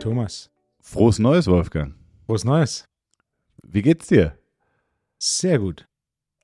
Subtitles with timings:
[0.00, 1.94] Thomas, Frohes Neues, Wolfgang.
[2.26, 2.84] frohes Neues.
[3.62, 4.36] Wie geht's dir?
[5.18, 5.86] Sehr gut.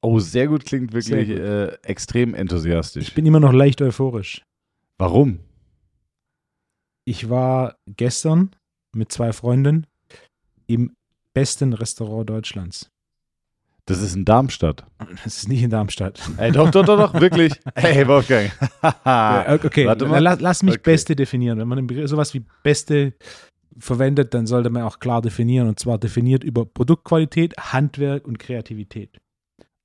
[0.01, 3.09] Oh, sehr gut klingt wirklich Sehr Äh, extrem enthusiastisch.
[3.09, 4.43] Ich bin immer noch leicht euphorisch.
[4.97, 5.41] Warum?
[7.05, 8.55] Ich war gestern
[8.95, 9.87] mit zwei Freunden
[10.67, 10.95] im
[11.35, 12.91] besten Restaurant Deutschlands.
[13.89, 14.85] Das ist in Darmstadt.
[15.25, 16.21] Das ist nicht in Darmstadt.
[16.37, 17.53] Ey, doch, doch, doch, doch, wirklich.
[17.75, 18.51] Hey, Wolfgang.
[18.83, 20.19] Okay, warte mal.
[20.21, 20.83] lass, lass mich Okay.
[20.85, 21.59] Beste definieren.
[21.59, 23.15] Wenn man Begriff sowas wie Beste
[23.79, 25.69] verwendet, dann sollte man auch klar definieren.
[25.69, 29.19] Und zwar definiert über Produktqualität, Handwerk und Kreativität.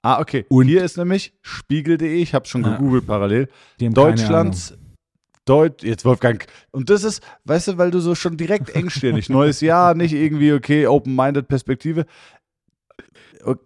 [0.02, 0.46] Ah, okay.
[0.50, 2.76] Und- hier ist nämlich spiegel.de, ich habe schon Ah.
[2.76, 3.48] gegoogelt parallel.
[3.80, 4.78] Die haben keine Deutschlands
[5.46, 6.46] Deut jetzt Wolfgang.
[6.72, 10.54] Und das ist, weißt du, weil du so schon direkt engstirnig, neues Jahr, nicht irgendwie,
[10.54, 12.06] okay, open-minded Perspektive.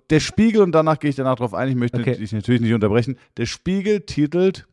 [0.10, 2.16] Der Spiegel, und danach gehe ich danach drauf ein, ich möchte Okay.
[2.18, 3.18] dich natürlich nicht unterbrechen.
[3.38, 4.68] Der Spiegel titelt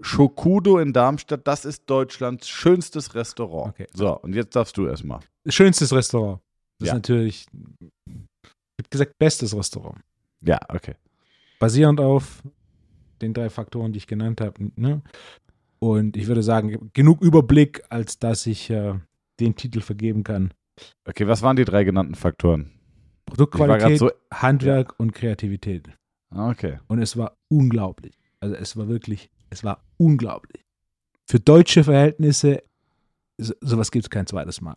[0.00, 3.74] Schokudo in Darmstadt, das ist Deutschlands schönstes Restaurant.
[3.74, 3.86] Okay.
[3.92, 5.20] So, und jetzt darfst du erstmal.
[5.46, 6.40] Schönstes Restaurant.
[6.78, 6.92] Das Ja.
[6.94, 8.08] ist natürlich, ich
[8.80, 9.98] habe gesagt, bestes Restaurant.
[10.42, 10.94] Ja, okay.
[11.58, 12.42] basierend auf
[13.20, 14.70] den drei Faktoren, die ich genannt habe.
[14.76, 15.02] Ne?
[15.78, 18.94] Und ich würde sagen, genug Überblick, als dass ich äh,
[19.38, 20.54] den Titel vergeben kann.
[21.06, 22.70] Okay, was waren die drei genannten Faktoren?
[23.30, 24.10] War Produktqualität, so.
[24.32, 25.88] Handwerk und Kreativität.
[26.30, 26.78] Ah, Okay.
[26.88, 28.18] Und es war unglaublich.
[28.40, 30.64] Also es war wirklich, es war unglaublich.
[31.28, 32.62] Für deutsche Verhältnisse,
[33.38, 34.76] so, sowas gibt es kein zweites Mal.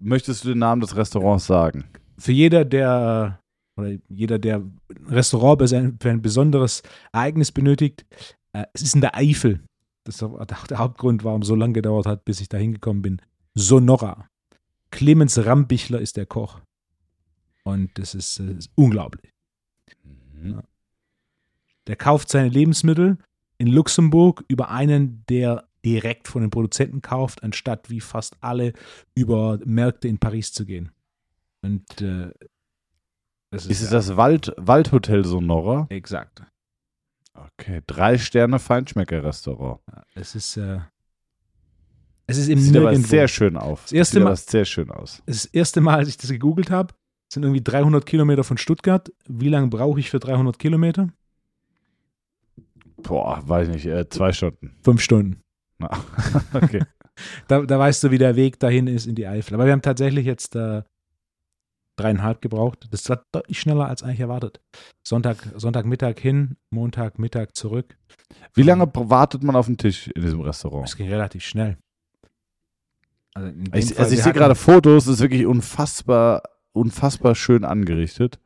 [0.00, 1.84] Möchtest du den Namen des Restaurants sagen?
[2.18, 3.40] Für jeder, der
[3.76, 8.04] oder jeder, der ein Restaurant für ein, besonderes Ereignis benötigt,
[8.52, 9.60] äh, es ist in der Eifel.
[10.04, 13.02] Das ist auch der Hauptgrund, warum es so lange gedauert hat, bis ich da hingekommen
[13.02, 13.22] bin.
[13.54, 14.28] Sonora.
[14.90, 16.60] Clemens Rambichler ist der Koch.
[17.64, 19.32] Und das ist, äh, ist unglaublich.
[20.32, 20.62] Mhm.
[21.86, 23.18] Der kauft seine Lebensmittel
[23.58, 28.72] in Luxemburg über einen, der direkt von den Produzenten kauft, anstatt wie fast alle
[29.14, 30.90] über Märkte in Paris zu gehen.
[31.62, 32.30] Und äh,
[33.50, 35.86] das ist, Ist es das Wald, Waldhotel Sonora?
[35.90, 36.42] exakt.
[37.34, 39.80] Okay, drei Sterne Feinschmecker-Restaurant.
[39.90, 40.80] Ja, Es ist, äh,
[42.26, 43.82] es ist im Sieht aber sehr schön auf.
[43.84, 45.22] Das erste Sieht Mal- aber sehr schön aus.
[45.26, 46.94] Das erste Mal, als ich das gegoogelt habe,
[47.32, 49.10] sind irgendwie 300 Kilometer von Stuttgart.
[49.28, 51.08] Wie lange brauche ich für 300 Kilometer?
[53.02, 54.76] Boah, weiß nicht, äh, zwei Stunden.
[54.82, 55.40] Fünf Stunden.
[55.78, 55.90] Na,
[56.54, 56.82] okay.
[57.48, 59.52] Da, da weißt du, wie der Weg dahin ist in die Eifel.
[59.52, 60.82] Aber wir haben tatsächlich jetzt äh,
[61.96, 62.88] dreieinhalb gebraucht.
[62.92, 64.58] Das war deutlich schneller als eigentlich erwartet.
[65.06, 67.98] Sonntag, Sonntagmittag hin, Montagmittag zurück.
[68.54, 70.88] Wie lange br- wartet man auf den Tisch in diesem Restaurant?
[70.88, 71.76] Es ging relativ schnell.
[73.34, 76.42] Also, Ich, Fall, also ich sehe gerade Fotos, das ist wirklich unfassbar,
[76.80, 78.38] unfassbar schön angerichtet.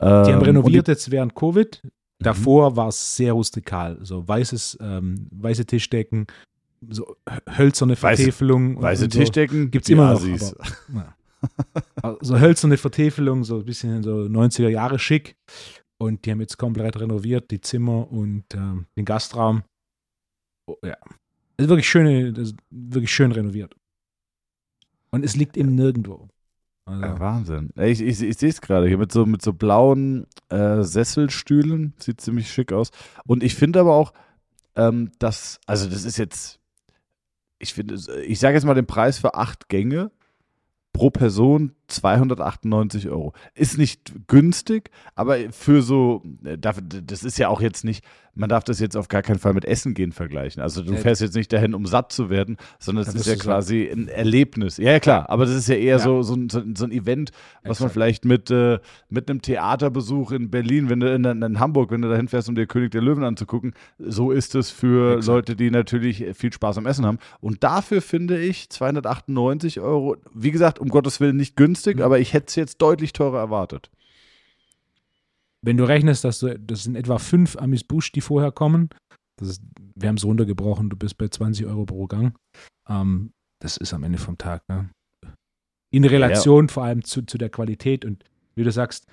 [0.00, 1.80] Die haben Ähm, renoviert und jetzt während Covid.
[1.84, 1.88] die-
[2.24, 3.98] Davor war es sehr rustikal.
[4.02, 6.26] So weißes, ähm, weiße Tischdecken,
[6.88, 8.76] so hö- hölzerne Weiße- Vertäfelung.
[8.76, 9.18] und- Weiße und so.
[9.20, 10.54] Tischdecken Gibt's die immer noch, Assis.
[10.94, 11.14] Ja.
[12.02, 15.36] Also so hölzerne Vertäfelung, so ein bisschen so 90er Jahre schick.
[15.98, 19.62] Und die haben jetzt komplett renoviert, die Zimmer und ähm, den Gastraum.
[20.66, 20.96] Oh, ja.
[21.56, 23.74] Also wirklich schön, das ist wirklich schön renoviert.
[25.10, 26.28] Und es liegt eben nirgendwo.
[26.86, 27.70] Also, Ja, Wahnsinn.
[27.76, 31.94] Ich, ich, ich sehe es gerade hier mit so, mit so blauen äh, Sesselstühlen.
[31.98, 32.90] Sieht ziemlich schick aus.
[33.26, 34.12] Und ich finde aber auch,
[34.76, 36.60] ähm, dass, also das ist jetzt,
[37.58, 37.94] ich finde,
[38.26, 40.10] ich sage jetzt mal den Preis für acht Gänge
[40.92, 43.32] pro Person 298 Euro.
[43.54, 48.04] Ist nicht günstig, aber für so, äh, das ist ja auch jetzt nicht,
[48.36, 50.60] man darf das jetzt auf gar keinen Fall mit Essen gehen vergleichen.
[50.60, 53.88] Also du fährst jetzt nicht dahin, um satt zu werden, sondern es ist ja quasi
[53.88, 54.76] ein Erlebnis.
[54.78, 55.98] Ja, klar, aber das ist ja eher Ja.
[56.00, 57.30] so, so, ein, so, ein- Event,
[57.62, 57.92] was man Exakt.
[57.92, 62.08] vielleicht mit, äh, mit einem Theaterbesuch in Berlin, wenn du in, in Hamburg, wenn du
[62.08, 65.26] dahin fährst, um dir König der Löwen anzugucken, so ist es für Exakt.
[65.28, 67.18] Leute, die natürlich viel Spaß am Essen haben.
[67.40, 72.02] Und dafür finde ich 298 Euro, wie gesagt, um Gottes Willen nicht günstig, Mhm.
[72.02, 73.90] aber ich hätte es jetzt deutlich teurer erwartet.
[75.62, 78.90] wenn du rechnest, dass du, das sind etwa fünf Amis Busch, die vorher kommen,
[79.36, 79.62] das ist,
[79.94, 82.36] wir haben es runtergebrochen, du bist bei 20 Euro pro Gang.
[82.88, 84.62] Ähm, das ist am Ende vom Tag.
[84.68, 84.90] Ne?
[85.90, 88.24] In Relation vor allem zu, zu der Qualität und
[88.56, 89.06] wie du sagst,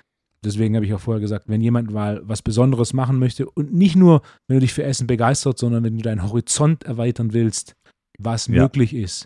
[0.44, 3.96] deswegen habe ich auch vorher gesagt, wenn jemand mal was Besonderes machen möchte und nicht
[3.96, 7.72] nur, wenn du dich für Essen begeistert, sondern wenn du deinen Horizont erweitern willst,
[8.18, 8.62] was Ja.
[8.62, 9.24] möglich ist.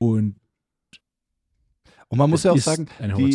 [0.00, 0.36] Und
[2.08, 3.32] Und man muss ja auch sagen, eine die-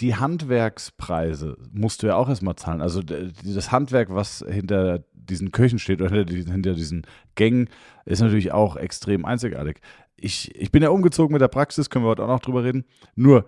[0.00, 2.80] die Handwerkspreise musst du ja auch erstmal zahlen.
[2.80, 7.68] Also das Handwerk, was hinter diesen Köchen steht oder hinter diesen, hinter diesen Gängen,
[8.04, 9.80] ist natürlich auch extrem einzigartig.
[10.16, 12.84] Ich, ich bin ja umgezogen mit der Praxis, können wir heute auch noch drüber reden.
[13.14, 13.46] Nur,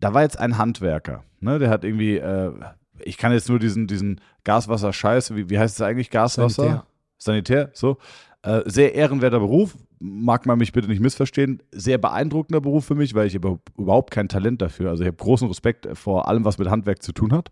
[0.00, 1.58] da war jetzt ein Handwerker, ne?
[1.58, 2.52] der hat irgendwie, äh,
[3.00, 6.62] ich kann jetzt nur diesen, diesen Gaswasser-Scheiß, wie, wie heißt es eigentlich, Gaswasser?
[6.62, 6.84] Sanitär.
[7.20, 7.98] Sanitär, so.
[8.42, 11.62] Äh, sehr ehrenwerter Beruf, mag man mich bitte nicht missverstehen.
[11.72, 14.90] Sehr beeindruckender Beruf für mich, weil ich habe überhaupt kein Talent dafür.
[14.90, 17.50] Also ich habe großen Respekt vor allem, was mit Handwerk zu tun hat.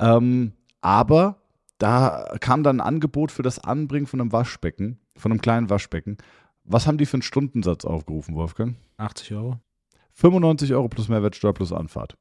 [0.00, 1.42] Ähm, aber
[1.78, 6.18] da kam dann ein Angebot für das Anbringen von einem Waschbecken, von einem kleinen Waschbecken.
[6.64, 8.76] Was haben die für einen Stundensatz aufgerufen, Wolfgang?
[8.96, 9.58] 80 Euro.
[10.14, 12.16] 95 Euro plus Mehrwertsteuer plus Anfahrt.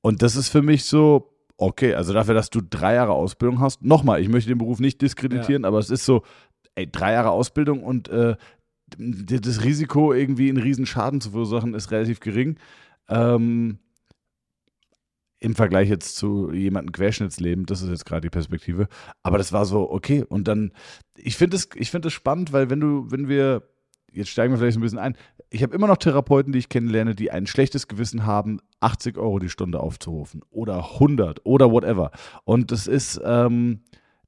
[0.00, 1.30] Und das ist für mich so,
[1.60, 5.00] okay, also dafür, dass du drei Jahre Ausbildung hast, nochmal, ich möchte den Beruf nicht
[5.02, 6.22] diskreditieren, aber es ist so,
[6.74, 8.36] ey, drei Jahre Ausbildung und äh,
[8.96, 12.58] das Risiko, irgendwie einen riesen Schaden zu verursachen, ist relativ gering.
[13.08, 13.78] Ähm,
[15.38, 18.88] Im Vergleich jetzt zu jemandem Querschnittsleben, das ist jetzt gerade die Perspektive.
[19.22, 20.24] Aber das war so, okay.
[20.24, 20.72] Und dann,
[21.16, 23.62] ich finde es find es spannend, weil wenn du, wenn wir,
[24.12, 25.16] jetzt steigen wir vielleicht ein bisschen ein,
[25.50, 29.38] ich habe immer noch Therapeuten, die ich kennenlerne, die ein schlechtes Gewissen haben, 80 Euro
[29.38, 32.12] die Stunde aufzurufen oder 100 oder whatever.
[32.44, 33.80] Und das ist, ähm,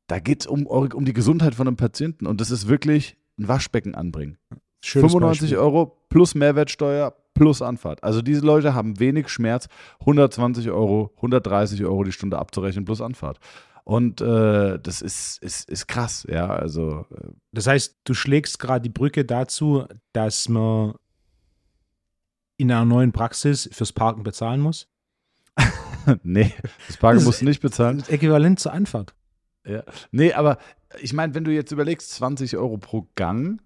[0.08, 3.48] da geht es um, um die Gesundheit von einem Patienten und das ist wirklich ein
[3.48, 4.36] Waschbecken anbringen.
[4.84, 5.58] Schönes 95 Beispiel.
[5.58, 8.02] Euro plus Mehrwertsteuer plus Anfahrt.
[8.02, 9.68] Also diese Leute haben wenig Schmerz,
[10.00, 13.38] 120 Euro, 130 Euro die Stunde abzurechnen plus Anfahrt.
[13.84, 16.46] Und äh, das ist, ist, ist krass, ja.
[16.48, 20.94] Also, äh, Das heißt, du schlägst gerade die Brücke dazu, dass man
[22.58, 24.86] in einer neuen Praxis fürs Parken bezahlen muss.
[26.22, 26.52] nee,
[26.86, 27.98] das Parken Das ist- musst du nicht bezahlen.
[27.98, 29.14] Das Äquivalent zur Anfahrt.
[30.10, 30.58] Nee, aber
[31.00, 33.60] ich meine, wenn du jetzt überlegst, 20 Euro pro Gang,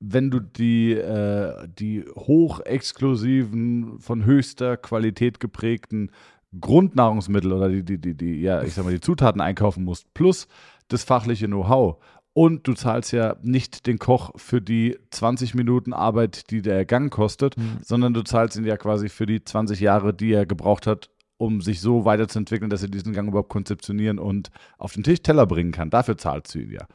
[0.00, 6.10] wenn du die, äh, die hochexklusiven, von höchster Qualität geprägten
[6.60, 10.48] Grundnahrungsmittel oder die, die, die, die, ja, ich sag mal, die Zutaten einkaufen musst, plus
[10.88, 11.96] das fachliche Know-how.
[12.32, 17.12] Und du zahlst ja nicht den Koch für die 20 Minuten Arbeit, die der Gang
[17.12, 17.78] kostet, Mhm.
[17.82, 21.60] sondern du zahlst ihn ja quasi für die 20 Jahre, die er gebraucht hat, um
[21.60, 25.72] sich so weiterzuentwickeln, dass er diesen Gang überhaupt konzeptionieren und auf den Tisch Teller bringen
[25.72, 25.90] kann.
[25.90, 26.86] Dafür zahlst du ihn ja.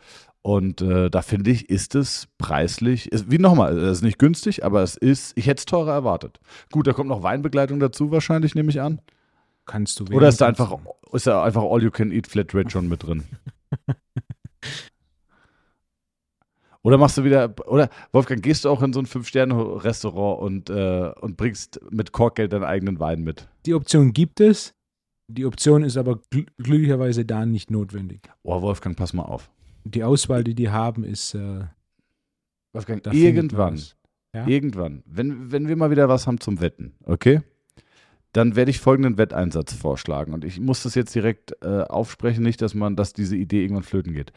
[0.41, 4.63] Und äh, da finde ich, ist es preislich, ist, wie nochmal, es ist nicht günstig,
[4.65, 6.39] aber es ist, ich hätte es teurer erwartet.
[6.71, 8.99] Gut, da kommt noch Weinbegleitung dazu wahrscheinlich, nehme ich an.
[9.69, 10.79] Kannst du Oder ist da einfach,
[11.13, 13.23] ist da einfach All You Can Eat Flatrate schon mit drin?
[16.81, 21.11] Oder machst du wieder, oder Wolfgang, gehst du auch in so ein Fünf-Sterne-Restaurant und, äh,
[21.19, 23.47] und bringst mit Korkgeld deinen eigenen Wein mit?
[23.65, 24.73] Die Option gibt es.
[25.27, 28.21] Die Option ist aber gl glücklicherweise da nicht notwendig.
[28.41, 29.51] Oh, Wolfgang, pass mal auf.
[29.83, 31.65] Die Auswahl, die die haben, ist äh,
[32.73, 33.79] Wolfgang, irgendwann.
[34.33, 34.47] Ja?
[34.47, 37.41] irgendwann, wenn, wenn wir mal wieder was haben zum Wetten, okay?
[38.33, 40.33] Dann werde ich folgenden Wetteinsatz vorschlagen.
[40.33, 43.83] Und ich muss das jetzt direkt äh, aufsprechen, nicht, dass man, dass diese Idee irgendwann
[43.83, 44.31] flöten geht.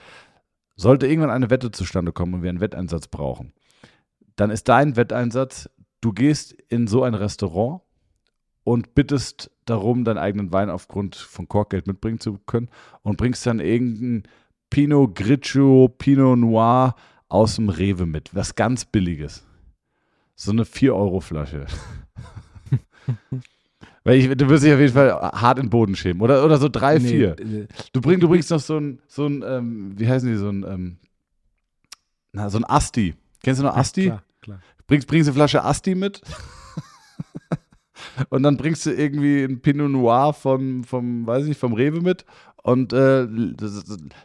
[0.77, 3.53] Sollte irgendwann eine Wette zustande kommen und wir einen Wetteinsatz brauchen,
[4.37, 5.69] dann ist dein Wetteinsatz,
[6.01, 7.83] du gehst in so ein Restaurant
[8.65, 12.69] und bittest darum, deinen eigenen Wein aufgrund von Korkgeld mitbringen zu können
[13.03, 14.23] und bringst dann irgendeinen
[14.71, 16.95] Pinot Grigio, Pinot Noir
[17.29, 18.35] aus dem Rewe mit.
[18.35, 19.47] Was ganz Billiges.
[20.35, 21.67] So eine 4-Euro-Flasche.
[24.05, 26.23] Weil ich, du wirst dich auf jeden Fall hart in den Boden schämen.
[26.23, 27.39] Oder, oder so 3, 4.
[27.39, 30.49] äh, Du, bring, du bringst noch so ein, so ein ähm, wie heißen die, so
[30.49, 30.97] ein, ähm,
[32.33, 33.15] na, so ein Asti.
[33.43, 34.07] Kennst du noch Asti?
[34.07, 34.61] Klar, klar.
[34.87, 36.21] Bringst, bringst eine Flasche Asti mit.
[38.31, 42.01] und dann bringst du irgendwie ein Pinot Noir vom, vom weiß ich nicht, vom Rewe
[42.01, 42.25] mit.
[42.63, 43.27] Und äh,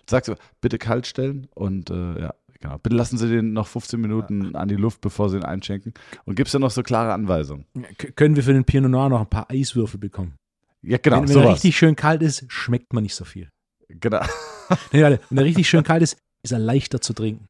[0.09, 1.47] sagst du, bitte kalt stellen.
[1.53, 2.77] Und äh, ja, genau.
[2.77, 5.93] Bitte lassen Sie den noch 15 Minuten an die Luft, bevor Sie ihn einschenken.
[6.25, 7.65] Und gibst dann noch so klare Anweisungen.
[8.15, 10.33] Können wir für den Pinot Noir noch ein paar Eiswürfel bekommen?
[10.81, 11.21] Ja, genau.
[11.21, 13.49] wenn wenn er richtig schön kalt ist, schmeckt man nicht so viel.
[13.89, 14.21] genau.
[14.91, 17.47] Nee, warte, wenn er richtig schön kalt ist, ist er leichter zu trinken.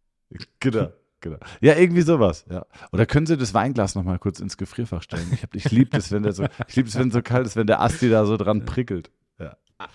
[0.60, 1.38] Genau, genau.
[1.62, 2.46] Ja, irgendwie sowas.
[2.48, 2.66] Ja.
[2.92, 5.28] Oder können Sie das Weinglas noch mal kurz ins Gefrierfach stellen?
[5.34, 7.48] Ich, hab- ich liebe das, wenn der so, ich liebe es, wenn es so kalt
[7.48, 9.10] ist, wenn der Asti da so dran prickelt.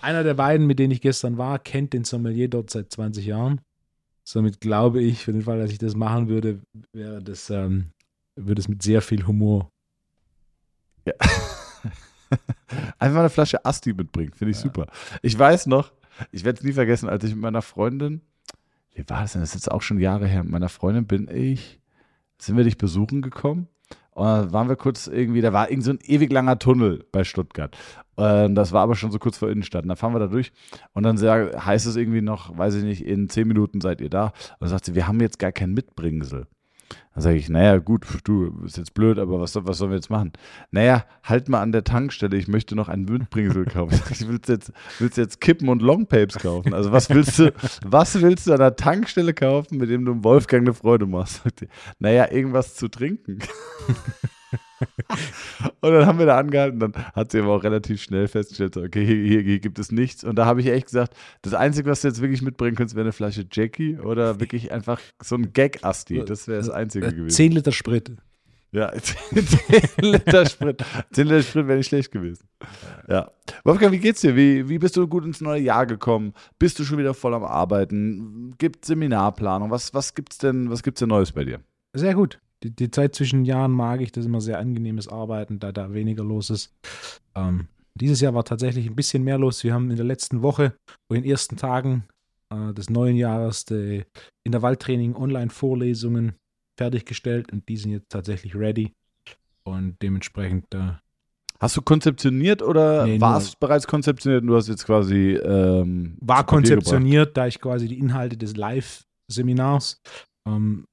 [0.01, 3.59] Einer der beiden, mit denen ich gestern war, kennt den Sommelier dort seit 20 Jahren.
[4.25, 6.61] Somit glaube ich, für den Fall, dass ich das machen würde,
[6.93, 7.91] wäre das, ähm,
[8.35, 9.69] würde es mit sehr viel Humor.
[12.97, 14.63] Einfach mal eine Flasche Asti mitbringen, finde ich Ja.
[14.63, 14.87] super.
[15.21, 15.91] Ich weiß noch,
[16.31, 18.21] ich werde es nie vergessen, als ich mit meiner Freundin,
[18.93, 19.41] wie war das denn?
[19.41, 20.43] Das ist jetzt auch schon Jahre her.
[20.43, 21.79] Mit meiner Freundin bin ich,
[22.39, 23.67] sind wir dich besuchen gekommen.
[24.15, 27.23] Und dann waren wir kurz irgendwie, da war irgend so ein ewig langer Tunnel bei
[27.23, 27.75] Stuttgart.
[28.15, 29.83] Und das war aber schon so kurz vor Innenstadt.
[29.83, 30.51] Und dann fahren wir da durch
[30.93, 34.25] und dann heißt es irgendwie noch, weiß ich nicht, in zehn Minuten seid ihr da.
[34.25, 36.45] Und dann sagt sie, wir haben jetzt gar kein Mitbringsel.
[37.13, 40.09] Dann sage ich, naja, gut, du, ist jetzt blöd, aber was, was sollen wir jetzt
[40.09, 40.31] machen?
[40.71, 43.99] Naja, halt mal an der Tankstelle, ich möchte noch ein Mitbringsel kaufen.
[44.09, 46.73] Ich willst jetzt, willst jetzt Kippen und Longpapes kaufen?
[46.73, 47.53] Also was willst du,
[47.85, 51.41] was willst du an der Tankstelle kaufen, mit dem du Wolfgang eine Freude machst?
[51.99, 53.39] Naja, irgendwas zu trinken.
[55.81, 56.79] und dann haben wir da angehalten.
[56.79, 60.23] Dann hat sie aber auch relativ schnell festgestellt, okay, hier, hier, gibt es nichts.
[60.23, 63.05] Und da habe ich echt gesagt, das Einzige, was du jetzt wirklich mitbringen könntest, wäre
[63.05, 66.23] eine Flasche Jackie oder wirklich einfach so ein Gag-Asti.
[66.25, 67.29] Das wäre das Einzige gewesen.
[67.29, 68.11] 10 Liter Sprit.
[68.73, 69.45] Ja, 10
[69.99, 70.83] Liter Sprit.
[71.11, 72.47] 10 Liter Sprit wäre nicht schlecht gewesen.
[73.07, 73.31] Ja.
[73.63, 74.35] Wolfgang, wie geht's dir?
[74.35, 76.33] Wie, wie bist du gut ins neue Jahr gekommen?
[76.57, 78.55] Bist du schon wieder voll am Arbeiten?
[78.57, 79.69] Gibt Seminarplanung?
[79.69, 81.59] Was, was gibt's denn, was gibt's denn Neues bei dir?
[81.93, 82.39] Sehr gut.
[82.63, 85.93] Die, die Zeit zwischen Jahren mag ich, das ist immer sehr angenehmes Arbeiten, da da
[85.93, 86.73] weniger los ist.
[87.35, 89.63] Ähm, dieses Jahr war tatsächlich ein bisschen mehr los.
[89.63, 90.73] Wir haben in der letzten Woche,
[91.09, 92.05] in den ersten Tagen
[92.49, 94.03] äh, des neuen Jahres, die
[94.43, 96.33] Intervalltraining Online-Vorlesungen
[96.77, 98.93] fertiggestellt und die sind jetzt tatsächlich ready.
[99.63, 100.73] Und dementsprechend.
[100.73, 100.93] Äh,
[101.59, 105.35] Hast du konzeptioniert oder nee, warst bereits konzeptioniert und du hast jetzt quasi.
[105.35, 110.01] Ähm, war konzeptioniert, da ich quasi die Inhalte des Live-Seminars
[110.45, 110.85] ähm,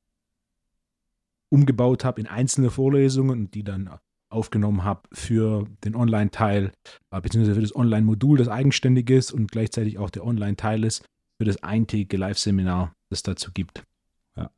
[1.50, 3.90] umgebaut habe in einzelne Vorlesungen und die dann
[4.30, 6.72] aufgenommen habe für den Online-Teil,
[7.10, 11.04] äh, beziehungsweise für das Online-Modul, das eigenständig ist und gleichzeitig auch der Online-Teil ist
[11.38, 13.84] für das eintägige Live-Seminar, das dazu gibt.
[14.36, 14.50] Ja.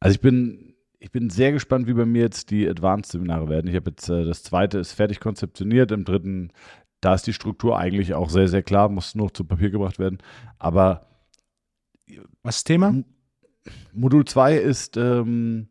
[0.00, 3.68] Also ich bin, ich bin sehr gespannt, wie bei mir jetzt die Advanced-Seminare werden.
[3.68, 6.52] Ich habe jetzt äh, das zweite ist fertig konzeptioniert, im dritten,
[7.00, 9.98] da ist die Struktur eigentlich auch sehr, sehr klar, muss nur noch zu Papier gebracht
[9.98, 10.18] werden.
[10.58, 11.06] Aber
[12.42, 13.02] was ist Thema?
[13.92, 15.68] Modul 2 ist ähm,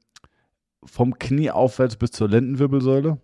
[0.84, 3.20] vom Knie aufwärts bis zur Lendenwirbelsäule.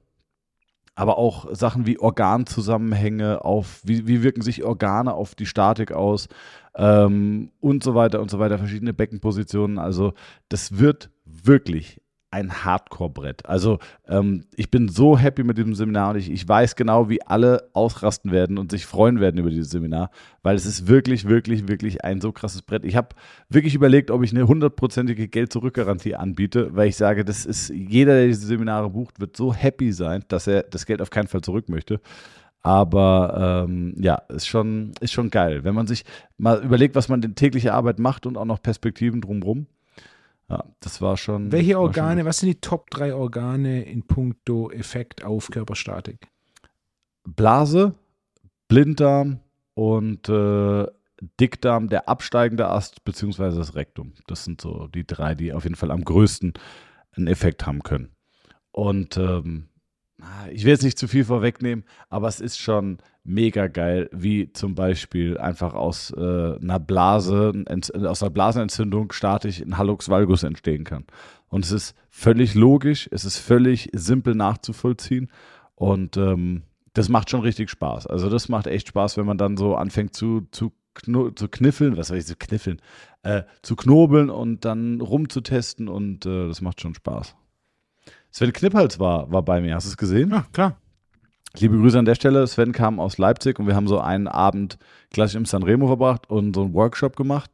[0.94, 6.28] Aber auch Sachen wie Organzusammenhänge, auf wie, wie wirken sich Organe auf die Statik aus
[6.76, 9.80] ähm, und so weiter und so weiter, verschiedene Beckenpositionen.
[9.80, 10.14] Also
[10.50, 12.01] das wird wirklich
[12.32, 13.46] ein Hardcore-Brett.
[13.46, 17.22] Also ähm, ich bin so happy mit diesem Seminar und ich, ich weiß genau, wie
[17.22, 20.12] alle ausrasten werden und sich freuen werden über dieses Seminar,
[20.42, 22.86] weil es ist wirklich, wirklich, wirklich ein so krasses Brett.
[22.86, 23.10] Ich habe
[23.50, 28.28] wirklich überlegt, ob ich eine hundertprozentige Geld-Zurück-Garantie anbiete, weil ich sage, das ist, jeder, der
[28.28, 31.68] diese Seminare bucht, wird so happy sein, dass er das Geld auf keinen Fall zurück
[31.68, 32.00] möchte.
[32.64, 36.06] Aber ähm, ja, ist schon, ist schon geil, wenn man sich
[36.38, 39.66] mal überlegt, was man in tägliche Arbeit macht und auch noch Perspektiven drumherum.
[40.52, 41.54] Ja, das war schon.
[41.54, 46.28] Welche Organe, schon was sind die Top 3 Organe in puncto Effekt auf Körperstatik?
[47.24, 47.96] Blase,
[48.68, 49.40] Blinddarm
[49.76, 50.88] und äh,
[51.40, 54.14] Dickdarm, der absteigende Ast, beziehungsweise das Rektum.
[54.28, 56.52] Das sind so die drei, die auf jeden Fall am größten
[57.16, 58.14] einen Effekt haben können.
[58.72, 59.70] Und ähm,
[60.52, 64.76] ich will jetzt nicht zu viel vorwegnehmen, aber es ist schon mega geil, wie zum
[64.76, 66.20] Beispiel einfach aus äh,
[66.58, 67.54] einer Blase,
[68.06, 71.06] aus einer Blasenentzündung statisch ein Hallux valgus entstehen kann.
[71.48, 75.30] Und es ist völlig logisch, es ist völlig simpel nachzuvollziehen
[75.76, 76.64] und ähm,
[76.94, 78.08] das macht schon richtig Spaß.
[78.08, 80.74] Also das macht echt Spaß, wenn man dann so anfängt zu, zu,
[81.36, 82.82] zu kniffeln, was soll ich so kniffeln,
[83.24, 87.36] äh, zu knobeln und dann rumzutesten und äh, das macht schon Spaß.
[88.32, 90.32] Sven Knippals war, war bei mir, hast du es gesehen?
[90.32, 90.78] Ja, klar.
[91.58, 92.48] Liebe Grüße an der Stelle.
[92.48, 94.78] Sven kam aus Leipzig und wir haben so einen Abend
[95.10, 97.52] gleich im Sanremo verbracht und so einen Workshop gemacht.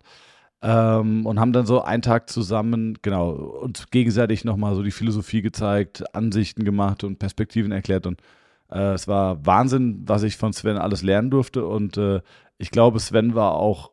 [0.61, 5.41] Ähm, und haben dann so einen Tag zusammen, genau, uns gegenseitig nochmal so die Philosophie
[5.41, 8.07] gezeigt, Ansichten gemacht und Perspektiven erklärt.
[8.07, 8.21] Und
[8.71, 11.65] äh, es war Wahnsinn, was ich von Sven alles lernen durfte.
[11.65, 12.21] Und äh,
[12.57, 13.91] ich glaube, Sven war auch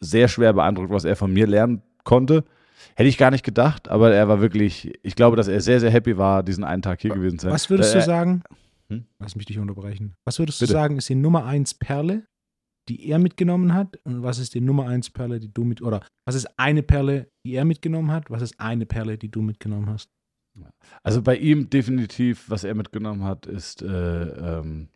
[0.00, 2.44] sehr schwer beeindruckt, was er von mir lernen konnte.
[2.96, 5.90] Hätte ich gar nicht gedacht, aber er war wirklich, ich glaube, dass er sehr, sehr
[5.90, 7.54] happy war, diesen einen Tag hier gewesen zu sein.
[7.54, 8.42] Was würdest äh, du sagen?
[8.92, 9.06] Hm?
[9.18, 10.14] Lass mich dich unterbrechen.
[10.24, 10.72] Was würdest Bitte?
[10.72, 12.26] du sagen, ist die Nummer 1 Perle,
[12.88, 13.98] die er mitgenommen hat?
[14.04, 17.28] Und was ist die Nummer 1 Perle, die du mit, oder was ist eine Perle,
[17.44, 18.30] die er mitgenommen hat?
[18.30, 20.10] Was ist eine Perle, die du mitgenommen hast?
[21.02, 24.88] Also bei ihm definitiv, was er mitgenommen hat, ist äh, ähm,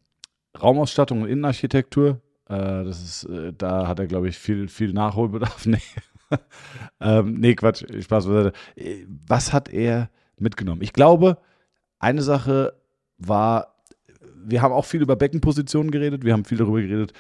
[0.60, 2.20] Raumausstattung und Innenarchitektur.
[2.48, 5.66] Äh, das ist, äh, da hat er, glaube ich, viel, viel Nachholbedarf.
[5.66, 5.80] nee.
[7.00, 8.52] ähm, nee, Quatsch, Spaß beiseite.
[9.26, 10.82] Was hat er mitgenommen?
[10.82, 11.38] Ich glaube,
[11.98, 12.74] eine Sache
[13.18, 13.75] war
[14.46, 17.12] wir haben auch viel über Beckenpositionen geredet, wir haben viel darüber geredet,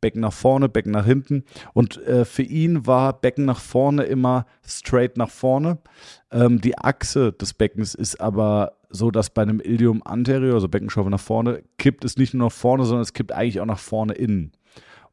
[0.00, 1.44] Becken nach vorne, Becken nach hinten.
[1.72, 5.78] Und äh, für ihn war Becken nach vorne immer straight nach vorne.
[6.30, 11.10] Ähm, die Achse des Beckens ist aber so, dass bei einem Ilium anterior, also Beckenschaufel
[11.10, 14.14] nach vorne, kippt es nicht nur nach vorne, sondern es kippt eigentlich auch nach vorne
[14.14, 14.52] innen.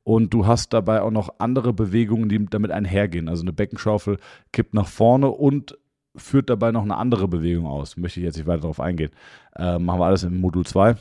[0.04, 3.28] Und du hast dabei auch noch andere Bewegungen, die damit einhergehen.
[3.28, 4.20] Also eine Beckenschaufel
[4.52, 5.78] kippt nach vorne und
[6.16, 7.98] führt dabei noch eine andere Bewegung aus.
[7.98, 9.12] Möchte ich jetzt nicht weiter darauf eingehen.
[9.58, 10.96] Ähm, machen wir alles im Modul 2.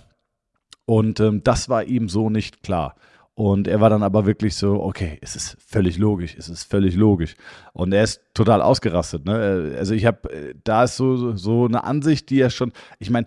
[0.86, 2.94] Und ähm, das war ihm so nicht klar.
[3.34, 6.94] Und er war dann aber wirklich so, okay, es ist völlig logisch, es ist völlig
[6.94, 7.34] logisch.
[7.72, 9.24] Und er ist total ausgerastet.
[9.24, 9.74] Ne?
[9.76, 13.26] Also ich habe, da ist so, so eine Ansicht, die er schon, ich meine,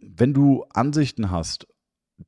[0.00, 1.66] wenn du Ansichten hast,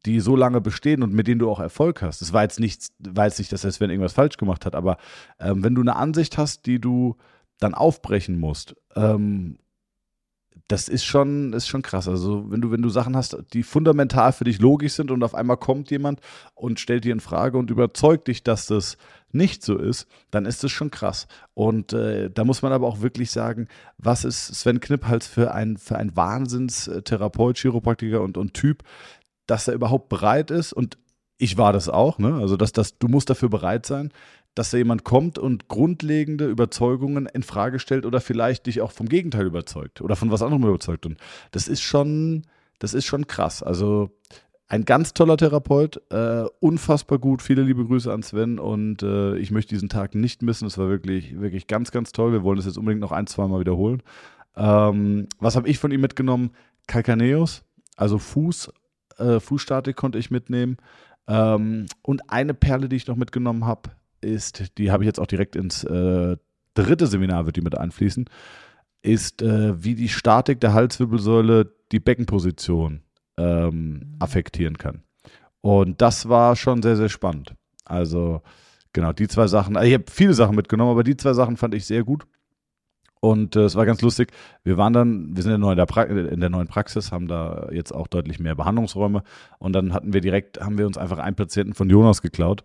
[0.07, 2.89] die so lange bestehen und mit denen du auch Erfolg hast, das war jetzt nicht,
[2.99, 4.97] war jetzt nicht, dass er Sven irgendwas falsch gemacht hat, aber
[5.39, 7.17] ähm, wenn du eine Ansicht hast, die du
[7.59, 9.59] dann aufbrechen musst, ähm,
[10.69, 12.09] das ist schon, ist schon krass.
[12.09, 15.35] Also, wenn du, wenn du Sachen hast, die fundamental für dich logisch sind und auf
[15.35, 16.21] einmal kommt jemand
[16.55, 18.97] und stellt dir in Frage und überzeugt dich, dass das
[19.33, 21.29] nicht so ist, dann ist das schon krass.
[21.55, 25.77] Und äh, da muss man aber auch wirklich sagen, was ist Sven Knipphals für ein,
[25.77, 28.83] für ein Wahnsinnstherapeut, Chiropraktiker und, und Typ,
[29.47, 30.99] dass er überhaupt bereit ist und
[31.39, 32.35] ich war das auch, ne?
[32.35, 34.11] Also, dass das, du musst dafür bereit sein,
[34.57, 39.07] dass da jemand kommt und grundlegende Überzeugungen in Frage stellt oder vielleicht dich auch vom
[39.09, 41.05] Gegenteil überzeugt oder von was anderem überzeugt.
[41.07, 41.19] Und
[41.51, 42.43] das ist schon,
[42.79, 43.63] das ist schon krass.
[43.63, 44.11] Also
[44.67, 47.43] ein ganz toller Therapeut, äh, unfassbar gut.
[47.43, 50.67] Viele liebe Grüße an Sven und äh, ich möchte diesen Tag nicht missen.
[50.67, 52.33] Es war wirklich, wirklich ganz, ganz toll.
[52.33, 54.03] Wir wollen das jetzt unbedingt noch ein, zwei Mal wiederholen.
[54.57, 56.53] Ähm, was habe ich von ihm mitgenommen?
[56.87, 57.63] Calcaneus,
[57.97, 58.73] also Fuß,
[59.19, 60.79] äh, Fußstatik konnte ich mitnehmen.
[61.29, 65.27] Ähm, und eine Perle, die ich noch mitgenommen habe, ist, die habe ich jetzt auch
[65.27, 66.37] direkt ins äh,
[66.75, 68.29] dritte Seminar, wird die mit einfließen,
[69.03, 73.03] ist, äh, wie die Statik der Halswirbelsäule die Beckenposition
[73.37, 74.17] ähm, mhm.
[74.19, 75.03] affektieren kann.
[75.61, 77.55] Und das war schon sehr, sehr spannend.
[77.85, 78.43] Also,
[78.93, 81.87] genau, die zwei Sachen, ich habe viele Sachen mitgenommen, aber die zwei Sachen fand ich
[81.87, 82.27] sehr gut.
[83.21, 84.33] Und äh, es war ganz lustig.
[84.63, 87.93] Wir waren dann, wir sind in der, neuen, in der neuen Praxis, haben da jetzt
[87.93, 89.23] auch deutlich mehr Behandlungsräume.
[89.59, 92.63] Und dann hatten wir direkt, haben wir uns einfach einen Patienten von Jonas geklaut.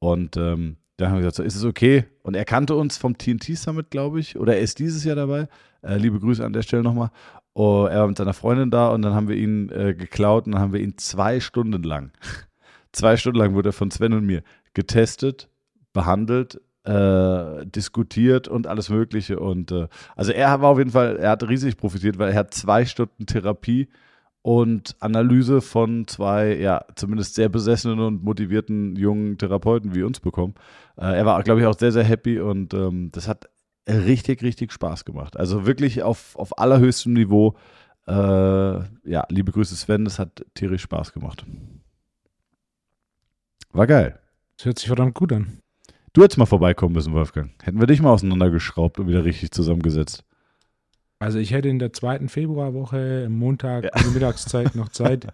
[0.00, 2.04] Und ähm, da haben wir gesagt, so, ist es okay?
[2.22, 5.48] Und er kannte uns vom TNT Summit, glaube ich, oder er ist dieses Jahr dabei.
[5.82, 7.10] Äh, liebe Grüße an der Stelle nochmal.
[7.54, 10.52] Oh, er war mit seiner Freundin da und dann haben wir ihn äh, geklaut und
[10.52, 12.12] dann haben wir ihn zwei Stunden lang,
[12.92, 14.42] zwei Stunden lang wurde er von Sven und mir
[14.74, 15.48] getestet,
[15.92, 19.38] behandelt, äh, diskutiert und alles Mögliche.
[19.38, 22.54] Und äh, also er war auf jeden Fall, er hat riesig profitiert, weil er hat
[22.54, 23.88] zwei Stunden Therapie
[24.42, 30.54] und Analyse von zwei, ja, zumindest sehr besessenen und motivierten jungen Therapeuten wie uns bekommen.
[30.96, 33.48] Äh, er war, glaube ich, auch sehr, sehr happy und ähm, das hat
[33.88, 35.36] richtig, richtig Spaß gemacht.
[35.36, 37.56] Also wirklich auf, auf allerhöchstem Niveau.
[38.06, 41.46] Äh, ja, liebe Grüße Sven, das hat tierisch Spaß gemacht.
[43.72, 44.18] War geil.
[44.56, 45.60] Das hört sich verdammt gut an.
[46.12, 47.52] Du hättest mal vorbeikommen müssen, Wolfgang.
[47.62, 50.24] Hätten wir dich mal auseinandergeschraubt und wieder richtig zusammengesetzt.
[51.22, 53.90] Also ich hätte in der zweiten Februarwoche, Montag, ja.
[53.94, 55.28] in der Mittagszeit noch Zeit.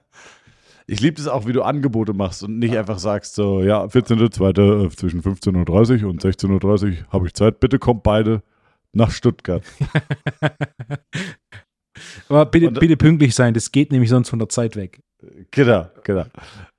[0.86, 4.84] Ich liebe es auch, wie du Angebote machst und nicht einfach sagst so, ja, 14.02.
[4.84, 8.42] Äh, zwischen 15.30 Uhr und 16.30 Uhr habe ich Zeit, bitte kommt beide
[8.92, 9.62] nach Stuttgart.
[12.28, 15.00] Aber bitte, und, bitte pünktlich sein, das geht nämlich sonst von der Zeit weg.
[15.50, 16.26] Genau, genau.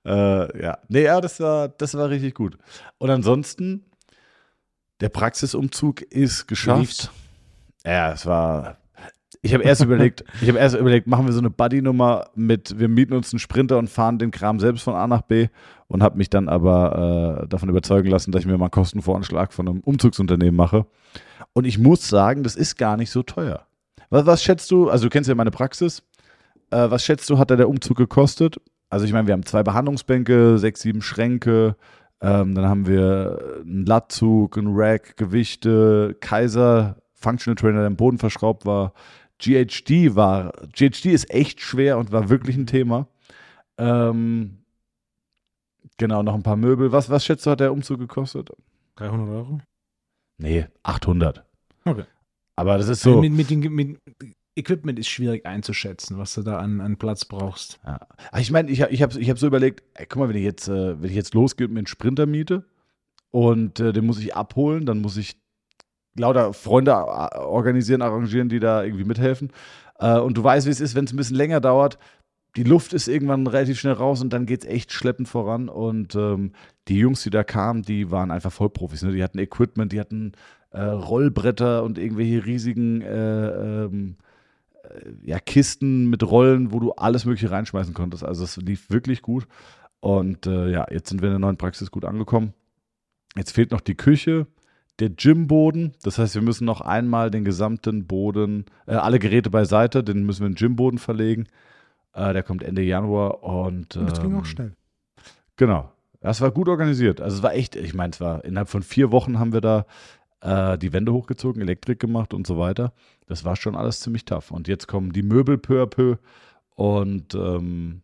[0.05, 2.59] Äh, ja, nee, ja, das war, das war richtig gut.
[2.99, 3.85] Und ansonsten,
[5.01, 7.09] der Praxisumzug ist geschafft.
[7.83, 8.77] Ja, es war
[9.41, 12.87] ich habe erst überlegt, ich habe erst überlegt, machen wir so eine Buddy-Nummer mit, wir
[12.87, 15.47] mieten uns einen Sprinter und fahren den Kram selbst von A nach B
[15.87, 19.53] und habe mich dann aber äh, davon überzeugen lassen, dass ich mir mal einen Kostenvoranschlag
[19.53, 20.85] von einem Umzugsunternehmen mache.
[21.53, 23.65] Und ich muss sagen, das ist gar nicht so teuer.
[24.09, 26.03] Was, was schätzt du, also du kennst ja meine Praxis,
[26.71, 28.61] äh, was schätzt du, hat da der Umzug gekostet?
[28.89, 31.75] Also ich meine, wir haben zwei Behandlungsbänke, sechs, sieben Schränke,
[32.21, 38.17] ähm, dann haben wir einen Lattzug, einen Rack, Gewichte, Kaiser, Functional Trainer, der im Boden
[38.17, 38.93] verschraubt war,
[39.39, 43.07] GHD war, GHD ist echt schwer und war wirklich ein Thema.
[43.77, 44.59] Ähm,
[45.97, 46.91] genau, noch ein paar Möbel.
[46.91, 48.49] Was, was schätzt du, hat der Umzug gekostet?
[48.97, 49.61] 300 Euro?
[50.37, 51.45] Nee, 800.
[51.85, 52.03] Okay.
[52.55, 53.21] Aber das ist so.
[53.21, 53.99] Mit, mit, den, mit
[54.55, 57.79] Equipment ist schwierig einzuschätzen, was du da an, an Platz brauchst.
[57.85, 57.99] Ja.
[58.37, 60.67] Ich meine, ich, ich habe ich hab so überlegt, ey, guck mal, wenn ich jetzt,
[60.67, 62.65] äh, wenn ich jetzt losgehe und mir einen Sprinter miete
[63.31, 65.37] und äh, den muss ich abholen, dann muss ich
[66.15, 69.51] lauter Freunde äh, organisieren, arrangieren, die da irgendwie mithelfen.
[69.99, 71.97] Äh, und du weißt, wie es ist, wenn es ein bisschen länger dauert.
[72.55, 75.69] Die Luft ist irgendwann relativ schnell raus und dann geht es echt schleppend voran.
[75.69, 76.53] Und ähm,
[76.87, 79.03] die Jungs, die da kamen, die waren einfach Vollprofis.
[79.03, 79.11] Ne?
[79.11, 80.31] Die hatten Equipment, die hatten
[80.71, 84.17] äh, Rollbretter und irgendwelche riesigen äh, ähm,
[84.83, 88.23] äh, ja, Kisten mit Rollen, wo du alles Mögliche reinschmeißen konntest.
[88.23, 89.47] Also es lief wirklich gut.
[89.99, 92.53] Und äh, ja, jetzt sind wir in der neuen Praxis gut angekommen.
[93.35, 94.47] Jetzt fehlt noch die Küche
[94.99, 95.93] der Gymboden.
[96.03, 100.41] Das heißt, wir müssen noch einmal den gesamten Boden, äh, alle Geräte beiseite, den müssen
[100.41, 101.47] wir in den Gymboden verlegen.
[102.13, 103.95] Äh, der kommt Ende Januar und.
[103.95, 104.73] Ähm, das ging auch ähm, schnell.
[105.55, 105.91] Genau.
[106.21, 107.21] Das war gut organisiert.
[107.21, 109.85] Also es war echt, ich meine, es war innerhalb von vier Wochen haben wir da
[110.41, 112.93] äh, die Wände hochgezogen, Elektrik gemacht und so weiter.
[113.27, 114.51] Das war schon alles ziemlich tough.
[114.51, 116.17] Und jetzt kommen die Möbel peu à peu
[116.75, 118.01] und ähm,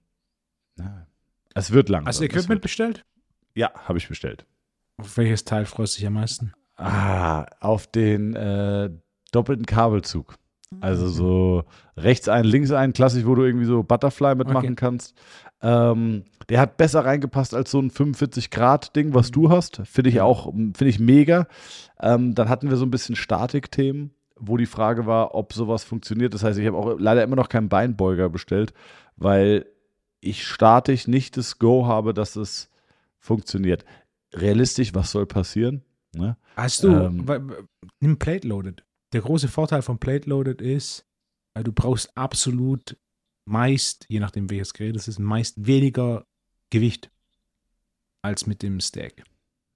[0.76, 1.08] na,
[1.54, 2.06] es wird lang.
[2.06, 3.06] Hast du Equipment bestellt?
[3.54, 4.46] Ja, habe ich bestellt.
[4.98, 6.54] Auf welches Teil freust du dich am meisten?
[6.78, 8.90] Ah, auf den äh,
[9.32, 10.36] doppelten Kabelzug.
[10.82, 11.64] Also so
[11.96, 14.76] rechts ein, links ein, klassisch, wo du irgendwie so Butterfly mitmachen okay.
[14.76, 15.16] kannst.
[15.62, 19.82] Ähm, der hat besser reingepasst als so ein 45-Grad-Ding, was du hast.
[19.86, 21.48] Finde ich auch, finde ich mega.
[22.02, 24.12] Ähm, dann hatten wir so ein bisschen Statikthemen.
[24.38, 26.34] wo die Frage war, ob sowas funktioniert.
[26.34, 28.74] Das heißt, ich habe auch leider immer noch keinen Beinbeuger bestellt,
[29.16, 29.66] weil
[30.20, 32.70] ich statisch nicht das Go habe, dass es
[33.18, 33.86] funktioniert.
[34.34, 35.85] Realistisch, was soll passieren?
[36.16, 36.38] Ne?
[36.56, 37.68] Hast du, ähm,
[38.00, 38.84] nimm Plate Loaded.
[39.14, 41.06] Der große Vorteil von Plate Loaded ist,
[41.54, 42.98] äh, du brauchst absolut
[43.46, 46.26] meist, je nachdem welches Gerät es ist, meist weniger
[46.70, 47.12] Gewicht
[48.22, 49.24] als mit dem Stack.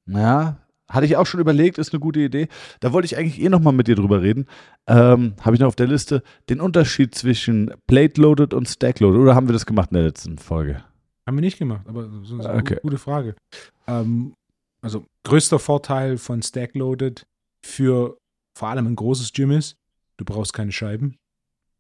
[0.08, 0.58] Ja,
[0.90, 2.48] hatte ich auch schon überlegt, ist eine gute Idee.
[2.80, 4.48] Da wollte ich eigentlich eh nochmal mit dir drüber reden.
[4.88, 9.22] Ähm, Habe ich noch auf der Liste den Unterschied zwischen Plate Loaded und Stack Loaded.
[9.22, 10.84] Oder haben wir das gemacht in der letzten Folge?
[11.28, 12.80] Haben wir nicht gemacht, aber ist eine okay.
[12.82, 13.36] gute Frage.
[13.86, 14.34] Ähm,
[14.82, 17.26] also, größter Vorteil von Stack Loaded
[17.66, 18.18] für
[18.58, 19.78] vor allem ein großes Gym ist,
[20.18, 21.18] du brauchst keine Scheiben,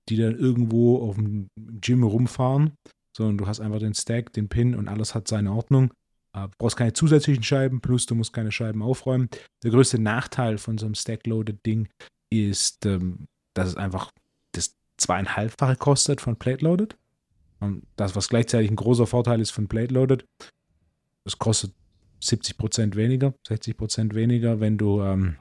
[0.09, 2.73] die dann irgendwo auf dem Gym rumfahren,
[3.15, 5.93] sondern du hast einfach den Stack, den Pin und alles hat seine Ordnung.
[6.33, 9.29] Du äh, brauchst keine zusätzlichen Scheiben, plus du musst keine Scheiben aufräumen.
[9.63, 11.89] Der größte Nachteil von so einem Stack-Loaded-Ding
[12.29, 14.11] ist, ähm, dass es einfach
[14.53, 16.97] das zweieinhalbfache kostet von Plate-Loaded.
[17.59, 20.25] Und das, was gleichzeitig ein großer Vorteil ist von Plate-Loaded,
[21.25, 21.73] das kostet
[22.21, 25.37] 70% weniger, 60% weniger, wenn du, ähm,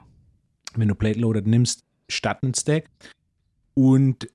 [0.75, 2.89] wenn du Plate-Loaded nimmst, statt einen Stack.
[3.73, 4.29] Und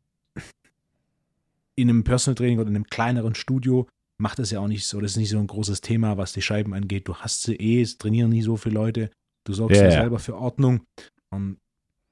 [1.77, 5.01] in einem Personal Training oder in einem kleineren Studio macht das ja auch nicht so.
[5.01, 7.09] Das ist nicht so ein großes Thema, was die Scheiben angeht.
[7.09, 9.11] Du hast sie eh, es trainieren nie so viele Leute.
[9.45, 10.83] Du sorgst ja, ja selber für Ordnung.
[11.31, 11.59] Um,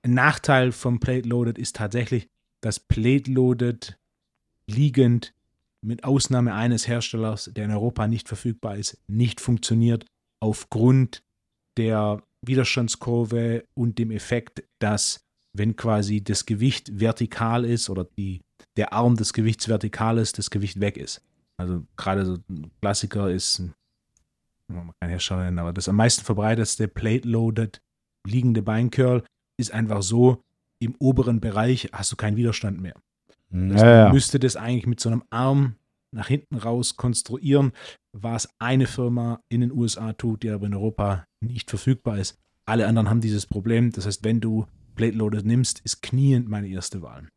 [0.03, 2.29] ein Nachteil vom Plate Loaded ist tatsächlich,
[2.61, 3.97] dass Plate Loaded
[4.67, 5.33] liegend
[5.81, 10.07] mit Ausnahme eines Herstellers, der in Europa nicht verfügbar ist, nicht funktioniert
[10.43, 11.23] aufgrund
[11.77, 18.43] der Widerstandskurve und dem Effekt, dass wenn quasi das Gewicht vertikal ist oder die,
[18.77, 21.23] der Arm des Gewichts vertikal ist, das Gewicht weg ist.
[21.59, 23.63] Also gerade so ein Klassiker ist,
[24.67, 27.81] man kann Hersteller nennen, aber das am meisten verbreitetste Plate-Loaded
[28.27, 29.23] liegende Beincurl
[29.59, 30.43] ist einfach so,
[30.81, 32.95] im oberen Bereich hast du keinen Widerstand mehr.
[33.51, 34.13] Das ja, ja.
[34.13, 35.77] müsste das eigentlich mit so einem Arm
[36.13, 37.73] nach hinten raus konstruieren,
[38.13, 42.39] was eine Firma in den USA tut, die aber in Europa nicht verfügbar ist.
[42.67, 43.91] Alle anderen haben dieses Problem.
[43.93, 47.29] Das heißt, wenn du Plate Loaded nimmst, ist kniend meine erste Wahl.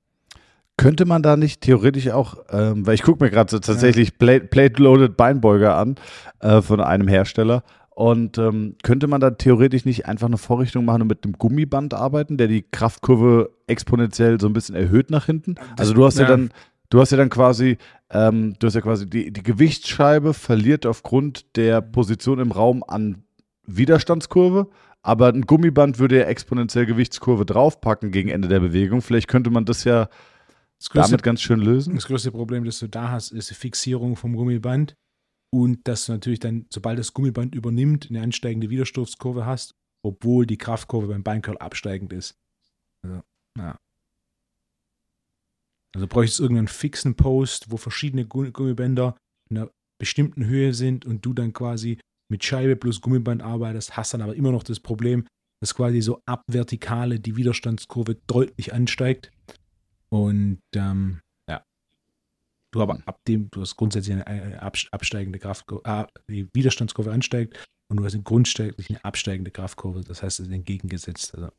[0.77, 4.39] Könnte man da nicht theoretisch auch, ähm, weil ich gucke mir gerade so tatsächlich ja.
[4.39, 5.95] Plate-Loaded Beinbeuger an
[6.41, 7.63] äh, von einem Hersteller
[7.95, 11.93] und ähm, könnte man da theoretisch nicht einfach eine Vorrichtung machen und mit einem Gummiband
[11.93, 15.55] arbeiten, der die Kraftkurve exponentiell so ein bisschen erhöht nach hinten?
[15.77, 16.49] Also du hast ja, ja dann,
[16.89, 17.77] du hast ja dann quasi,
[18.09, 23.23] ähm, du hast ja quasi die, die Gewichtsscheibe verliert aufgrund der Position im Raum an
[23.65, 24.69] Widerstandskurve,
[25.01, 29.01] aber ein Gummiband würde ja exponentiell Gewichtskurve draufpacken gegen Ende der Bewegung.
[29.01, 30.09] Vielleicht könnte man das ja
[30.89, 31.95] größte, damit ganz schön lösen.
[31.95, 34.95] Das größte Problem, das du da hast, ist die Fixierung vom Gummiband
[35.51, 40.57] und dass du natürlich dann, sobald das Gummiband übernimmt, eine ansteigende Widerstoßkurve hast, obwohl die
[40.57, 42.37] Kraftkurve beim Beincurl absteigend ist.
[43.01, 43.21] Also,
[43.57, 43.77] ja.
[45.95, 49.15] Also bräuchtest du irgendeinen fixen Post, wo verschiedene Gummibänder
[49.49, 54.13] in einer bestimmten Höhe sind und du dann quasi mit Scheibe plus Gummiband arbeitest, hast
[54.13, 55.25] dann aber immer noch das Problem,
[55.62, 59.31] dass quasi so ab Vertikale die Widerstandskurve deutlich ansteigt
[60.10, 61.63] und ähm, ja,
[62.71, 67.97] du aber ab dem, du hast grundsätzlich eine absteigende Kraftkurve, äh, die Widerstandskurve ansteigt und
[67.97, 70.01] du hast grundsätzlich eine absteigende Kraftkurve.
[70.01, 71.36] Das heißt, es ist entgegengesetzt.
[71.36, 71.51] Also,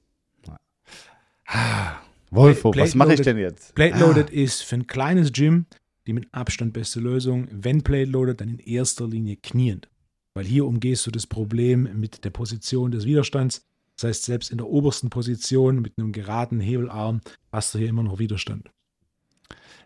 [0.46, 2.02] ja.
[2.30, 3.74] Wolfo, was mache ich denn jetzt?
[3.74, 4.32] Plate Loaded ah.
[4.32, 5.66] ist für ein kleines Gym
[6.06, 7.48] die mit Abstand beste Lösung.
[7.50, 9.88] Wenn Plate Loaded, dann in erster Linie kniend.
[10.34, 13.62] Weil hier umgehst du das Problem mit der Position des Widerstands.
[13.96, 18.02] Das heißt, selbst in der obersten Position mit einem geraden Hebelarm hast du hier immer
[18.02, 18.70] noch Widerstand.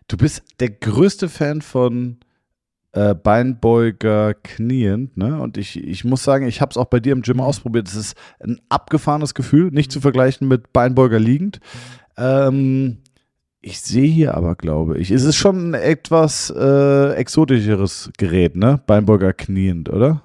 [0.07, 2.17] Du bist der größte Fan von
[2.91, 5.41] äh, Beinbeuger kniend, ne?
[5.41, 7.43] Und ich, ich muss sagen, ich habe es auch bei dir im Gym mhm.
[7.43, 7.87] ausprobiert.
[7.87, 9.93] Es ist ein abgefahrenes Gefühl, nicht mhm.
[9.93, 11.61] zu vergleichen mit Beinbeuger liegend.
[12.17, 12.97] Ähm,
[13.61, 18.81] ich sehe hier aber, glaube ich, es ist schon ein etwas äh, exotischeres Gerät, ne?
[18.87, 20.23] Beinbeuger kniend, oder?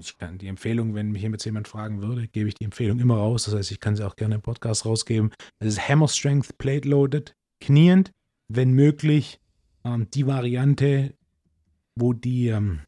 [0.00, 3.16] ich kann die Empfehlung, wenn mich jetzt jemand fragen würde, gebe ich die Empfehlung immer
[3.16, 3.44] raus.
[3.44, 5.30] Das heißt, ich kann sie auch gerne im Podcast rausgeben.
[5.58, 8.12] Das ist Hammer Strength Plate Loaded, kniend,
[8.48, 9.40] wenn möglich.
[9.84, 11.14] Ähm, die Variante,
[11.96, 12.80] wo die ähm,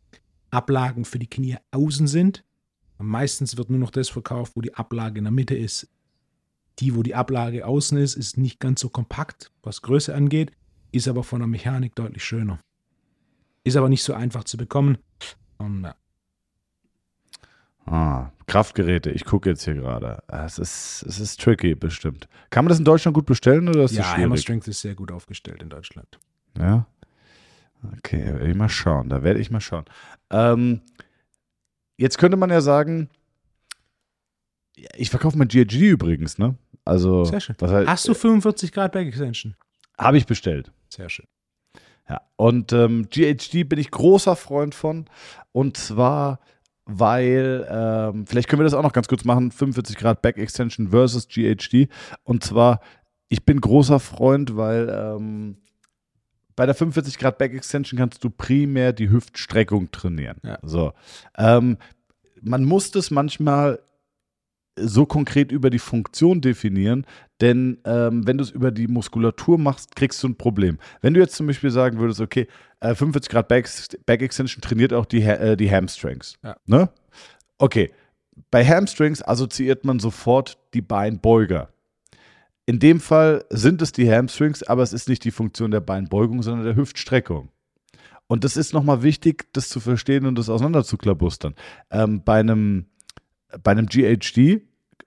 [0.50, 2.44] Ablagen für die Knie außen sind.
[2.98, 5.88] Meistens wird nur noch das verkauft, wo die Ablage in der Mitte ist.
[6.78, 10.52] Die, wo die Ablage außen ist, ist nicht ganz so kompakt, was Größe angeht,
[10.90, 12.58] ist aber von der Mechanik deutlich schöner.
[13.64, 14.98] Ist aber nicht so einfach zu bekommen.
[15.58, 15.94] Und, ja,
[17.86, 20.22] Ah, Kraftgeräte, ich gucke jetzt hier gerade.
[20.28, 22.28] Es ist, es ist tricky, bestimmt.
[22.50, 24.24] Kann man das in Deutschland gut bestellen oder ist ja, das schwierig?
[24.24, 26.18] Hammer Strength ist sehr gut aufgestellt in Deutschland.
[26.56, 26.86] Ja.
[27.98, 29.08] Okay, werde ich mal schauen.
[29.08, 29.84] Da werde ich mal schauen.
[30.30, 30.80] Ähm,
[31.96, 33.08] jetzt könnte man ja sagen,
[34.94, 36.56] ich verkaufe mein GG übrigens, ne?
[36.84, 37.56] Also, Sehr schön.
[37.56, 39.54] heißt- Hast du 45 Grad Back Extension?
[39.98, 40.72] habe ich bestellt.
[40.88, 41.26] Sehr schön.
[42.08, 45.04] Ja, und ähm, GHD bin ich großer Freund von.
[45.52, 46.40] Und zwar,
[46.84, 50.88] weil, ähm, vielleicht können wir das auch noch ganz kurz machen: 45 Grad Back Extension
[50.88, 51.88] versus GHD.
[52.24, 52.80] Und zwar,
[53.28, 55.58] ich bin großer Freund, weil ähm,
[56.56, 60.38] bei der 45 Grad Back Extension kannst du primär die Hüftstreckung trainieren.
[60.42, 60.58] Ja.
[60.62, 60.92] So.
[61.38, 61.78] Ähm,
[62.42, 63.78] man muss das manchmal
[64.78, 67.06] so konkret über die Funktion definieren,
[67.40, 70.78] denn ähm, wenn du es über die Muskulatur machst, kriegst du ein Problem.
[71.00, 72.46] Wenn du jetzt zum Beispiel sagen würdest, okay,
[72.80, 73.68] äh, 45 Grad Back,
[74.06, 76.38] Back Extension trainiert auch die, äh, die Hamstrings.
[76.42, 76.56] Ja.
[76.66, 76.88] Ne?
[77.58, 77.90] Okay,
[78.50, 81.68] bei Hamstrings assoziiert man sofort die Beinbeuger.
[82.64, 86.42] In dem Fall sind es die Hamstrings, aber es ist nicht die Funktion der Beinbeugung,
[86.42, 87.50] sondern der Hüftstreckung.
[88.28, 91.54] Und das ist nochmal wichtig, das zu verstehen und das auseinanderzuklabustern.
[91.90, 92.86] Ähm, bei, einem,
[93.62, 94.62] bei einem GHD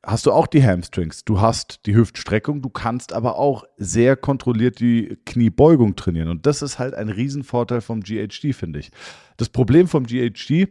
[0.06, 4.80] hast du auch die Hamstrings, du hast die Hüftstreckung, du kannst aber auch sehr kontrolliert
[4.80, 6.30] die Kniebeugung trainieren.
[6.30, 8.92] Und das ist halt ein Riesenvorteil vom GHD, finde ich.
[9.38, 10.70] Das Problem vom GHD,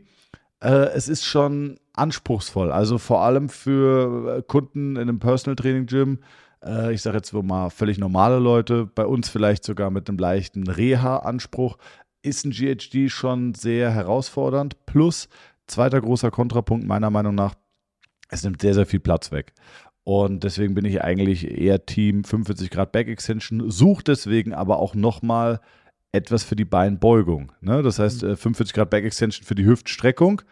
[0.60, 2.70] äh, es ist schon anspruchsvoll.
[2.70, 6.20] Also vor allem für äh, Kunden in einem Personal Training Gym,
[6.64, 10.68] äh, ich sage jetzt mal völlig normale Leute, bei uns vielleicht sogar mit einem leichten
[10.68, 11.76] Reha-Anspruch,
[12.22, 14.87] ist ein GHD schon sehr herausfordernd.
[14.87, 15.28] Plus,
[15.66, 17.54] zweiter großer Kontrapunkt meiner Meinung nach,
[18.34, 19.52] es nimmt sehr, sehr viel Platz weg.
[20.04, 24.94] Und deswegen bin ich eigentlich eher Team 45 Grad Back Extension, suche deswegen aber auch
[24.94, 25.60] nochmal
[26.12, 27.52] etwas für die Beinbeugung.
[27.60, 27.82] Ne?
[27.82, 30.42] Das heißt, äh, 45 Grad Back Extension für die Hüftstreckung,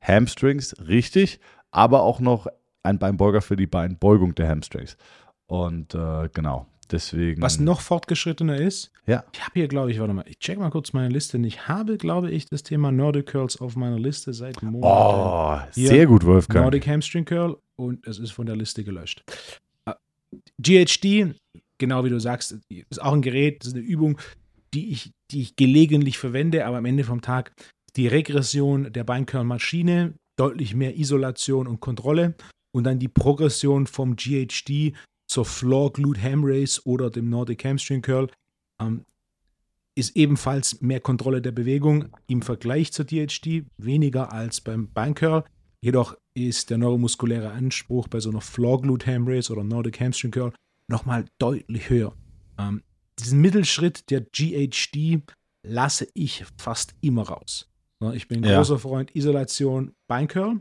[0.00, 1.40] Hamstrings, richtig,
[1.72, 2.46] aber auch noch
[2.82, 4.96] ein Beinbeuger für die Beinbeugung der Hamstrings.
[5.46, 7.40] Und äh, genau, deswegen.
[7.42, 9.24] Was noch fortgeschrittener ist, Ja.
[9.32, 11.38] ich habe hier, glaube ich, warte mal, ich check mal kurz meine Liste.
[11.38, 14.84] Ich habe, glaube ich, das Thema Nordic Curls auf meiner Liste seit Monaten.
[14.84, 16.64] Oh, Hier, sehr gut, Wolfgang.
[16.64, 19.22] Nordic Hamstring Curl und es ist von der Liste gelöscht.
[19.86, 19.94] Äh,
[20.60, 21.34] GHD,
[21.78, 24.18] genau wie du sagst, ist auch ein Gerät, das ist eine Übung,
[24.74, 27.52] die ich, die ich gelegentlich verwende, aber am Ende vom Tag
[27.96, 32.34] die Regression der Beinkörnmaschine, deutlich mehr Isolation und Kontrolle
[32.72, 34.92] und dann die Progression vom GHD
[35.30, 38.28] zur Floor Glute Ham Race oder dem Nordic Hamstring Curl
[38.80, 39.04] ähm,
[39.94, 45.44] ist ebenfalls mehr Kontrolle der Bewegung im Vergleich zur DHD, weniger als beim Beincurl.
[45.82, 50.32] Jedoch ist der neuromuskuläre Anspruch bei so einer Floor Glute Ham Race oder Nordic Hamstring
[50.32, 50.52] Curl
[50.88, 52.12] nochmal deutlich höher.
[52.58, 52.82] Ähm,
[53.20, 55.22] diesen Mittelschritt der GHD
[55.62, 57.70] lasse ich fast immer raus.
[58.14, 58.56] Ich bin ein Ja.
[58.56, 60.60] großer Freund Isolation, Beincurl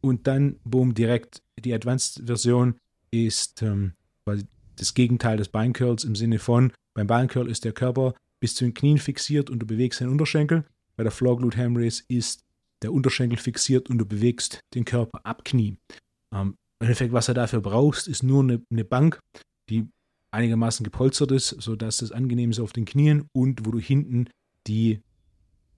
[0.00, 2.76] und dann, boom, direkt die Advanced-Version
[3.10, 3.92] ist ähm,
[4.26, 8.64] quasi das Gegenteil des Beincurls im Sinne von, beim Beincurl ist der Körper bis zu
[8.64, 10.64] den Knien fixiert und du bewegst den Unterschenkel.
[10.96, 12.44] Bei der Floor Glute Ham Race ist
[12.82, 15.76] der Unterschenkel fixiert und du bewegst den Körper ab Knie.
[16.32, 19.20] Ähm, Im Endeffekt, was du dafür brauchst, ist nur eine, eine Bank,
[19.70, 19.88] die
[20.30, 24.28] einigermaßen gepolstert ist, sodass das angenehm ist auf den Knien und wo du hinten
[24.66, 25.00] die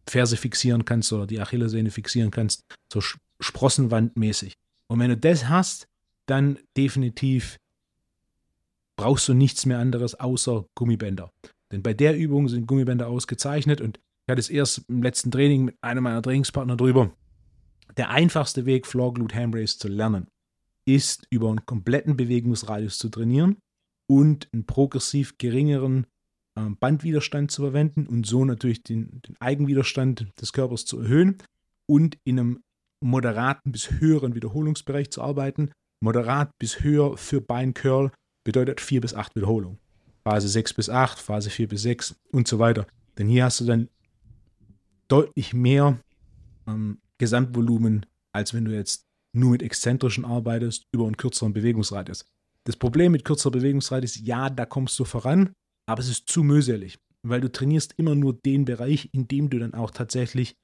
[0.08, 3.00] Ferse fixieren kannst oder die Achillessehne fixieren kannst, so
[3.40, 4.54] Sprossenwandmäßig.
[4.88, 5.86] Und wenn du das hast,
[6.26, 7.58] dann definitiv
[8.98, 11.32] brauchst du nichts mehr anderes außer Gummibänder.
[11.72, 15.64] Denn bei der Übung sind Gummibänder ausgezeichnet und ich hatte es erst im letzten Training
[15.64, 17.14] mit einem meiner Trainingspartner drüber.
[17.96, 20.26] Der einfachste Weg, Floor Glute Ham Race zu lernen,
[20.84, 23.56] ist über einen kompletten Bewegungsradius zu trainieren
[24.06, 26.06] und einen progressiv geringeren
[26.58, 31.38] ähm, Bandwiderstand zu verwenden und so natürlich den, den Eigenwiderstand des Körpers zu erhöhen
[31.86, 32.62] und in einem
[33.00, 35.70] moderaten bis höheren Wiederholungsbereich zu arbeiten.
[36.00, 38.10] Moderat bis höher für Beincurl
[38.44, 39.78] bedeutet 4 bis 8 Wiederholungen.
[40.24, 42.86] Phase 6 bis 8, Phase 4 bis 6 und so weiter.
[43.16, 43.88] Denn hier hast du dann
[45.08, 45.98] deutlich mehr
[46.66, 52.24] ähm, Gesamtvolumen, als wenn du jetzt nur mit Exzentrischen arbeitest über einen kürzeren Bewegungsradius.
[52.64, 55.52] Das Problem mit kürzerer Bewegungsradius, ja, da kommst du voran,
[55.86, 59.58] aber es ist zu mühselig, weil du trainierst immer nur den Bereich, in dem du
[59.58, 60.56] dann auch tatsächlich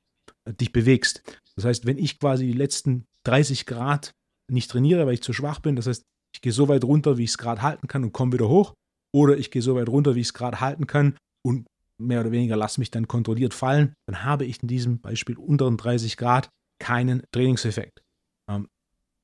[0.44, 1.22] äh, dich bewegst.
[1.56, 4.12] Das heißt, wenn ich quasi die letzten 30 Grad
[4.48, 7.24] nicht trainiere, weil ich zu schwach bin, das heißt, ich gehe so weit runter, wie
[7.24, 8.74] ich es gerade halten kann und komme wieder hoch,
[9.14, 11.16] oder ich gehe so weit runter, wie ich es gerade halten kann
[11.46, 11.66] und
[12.02, 15.76] mehr oder weniger lasse mich dann kontrolliert fallen, dann habe ich in diesem Beispiel unteren
[15.76, 16.48] 30 Grad
[16.80, 18.02] keinen Trainingseffekt.
[18.50, 18.66] Ähm,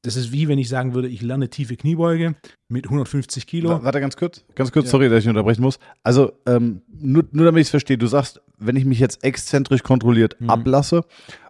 [0.03, 2.37] das ist wie wenn ich sagen würde, ich lerne tiefe Kniebeuge
[2.71, 3.69] mit 150 Kilo.
[3.71, 4.93] Wa- Warte ganz kurz, ganz kurz, Ja.
[4.93, 5.79] sorry, dass ich unterbrechen muss.
[6.05, 9.83] Also, ähm, nur, nur damit ich es verstehe, du sagst, wenn ich mich jetzt exzentrisch
[9.83, 10.49] kontrolliert Mhm.
[10.49, 11.05] ablasse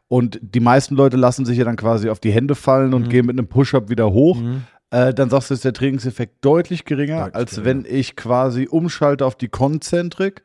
[0.08, 3.08] und die meisten Leute lassen sich ja dann quasi auf die Hände fallen und Mhm.
[3.10, 4.62] gehen mit einem Push-Up wieder hoch, Mhm.
[4.90, 7.84] Äh, dann sagst du, ist der Trainingseffekt deutlich geringer, Deutlich als geringer.
[7.84, 10.42] wenn ich quasi umschalte auf die Konzentrik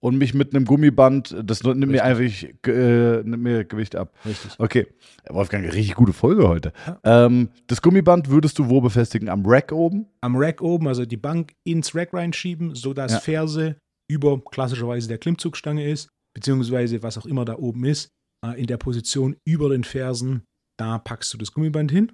[0.00, 2.24] und mich mit einem Gummiband, das nimmt mir einfach
[2.66, 4.12] äh, nimmt mir Gewicht ab.
[4.26, 4.52] Richtig.
[4.58, 4.86] Okay.
[5.30, 6.72] Wolfgang, richtig gute Folge heute.
[6.86, 7.26] Ja.
[7.26, 9.28] Ähm, das Gummiband würdest du wo befestigen?
[9.28, 10.06] Am Rack oben?
[10.20, 13.20] Am Rack oben, also die Bank ins Rack reinschieben, sodass ja.
[13.20, 13.76] Ferse
[14.10, 18.10] über klassischerweise der Klimmzugstange ist, beziehungsweise was auch immer da oben ist,
[18.44, 20.42] äh, in der Position über den Fersen,
[20.76, 22.12] da packst du das Gummiband hin.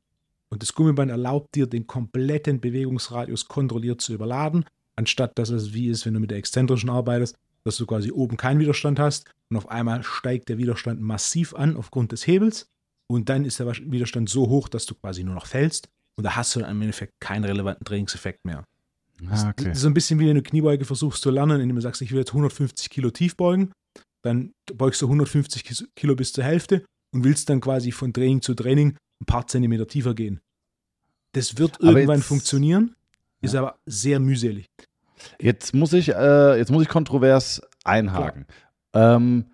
[0.50, 4.64] Und das Gummiband erlaubt dir, den kompletten Bewegungsradius kontrolliert zu überladen,
[4.96, 8.36] anstatt dass es wie ist, wenn du mit der exzentrischen arbeitest, dass du quasi oben
[8.36, 12.66] keinen Widerstand hast und auf einmal steigt der Widerstand massiv an aufgrund des Hebels
[13.06, 16.36] und dann ist der Widerstand so hoch, dass du quasi nur noch fällst und da
[16.36, 18.64] hast du dann im Endeffekt keinen relevanten Trainingseffekt mehr.
[19.28, 19.64] Ah, okay.
[19.64, 22.00] Das ist so ein bisschen wie wenn du Kniebeuge versuchst zu lernen, indem du sagst,
[22.02, 23.72] ich will jetzt 150 Kilo tief beugen,
[24.22, 28.54] dann beugst du 150 Kilo bis zur Hälfte und willst dann quasi von Training zu
[28.54, 30.40] Training ein paar Zentimeter tiefer gehen.
[31.32, 32.96] Das wird aber irgendwann jetzt, funktionieren,
[33.40, 33.60] ist ja.
[33.60, 34.66] aber sehr mühselig.
[35.40, 38.46] Jetzt muss ich, äh, jetzt muss ich kontrovers einhaken.
[38.94, 39.46] Ähm,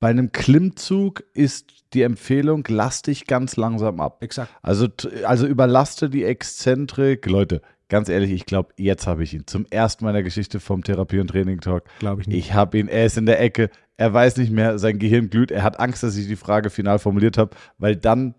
[0.00, 4.22] bei einem Klimmzug ist die Empfehlung, lass dich ganz langsam ab.
[4.22, 4.52] Exakt.
[4.62, 4.88] Also,
[5.24, 7.26] also überlaste die Exzentrik.
[7.26, 9.46] Leute, ganz ehrlich, ich glaube, jetzt habe ich ihn.
[9.46, 11.84] Zum ersten Mal in der Geschichte vom Therapie- und Training-Talk.
[12.00, 12.36] Glaube ich nicht.
[12.36, 15.50] Ich habe ihn, er ist in der Ecke, er weiß nicht mehr, sein Gehirn glüht,
[15.50, 18.34] er hat Angst, dass ich die Frage final formuliert habe, weil dann,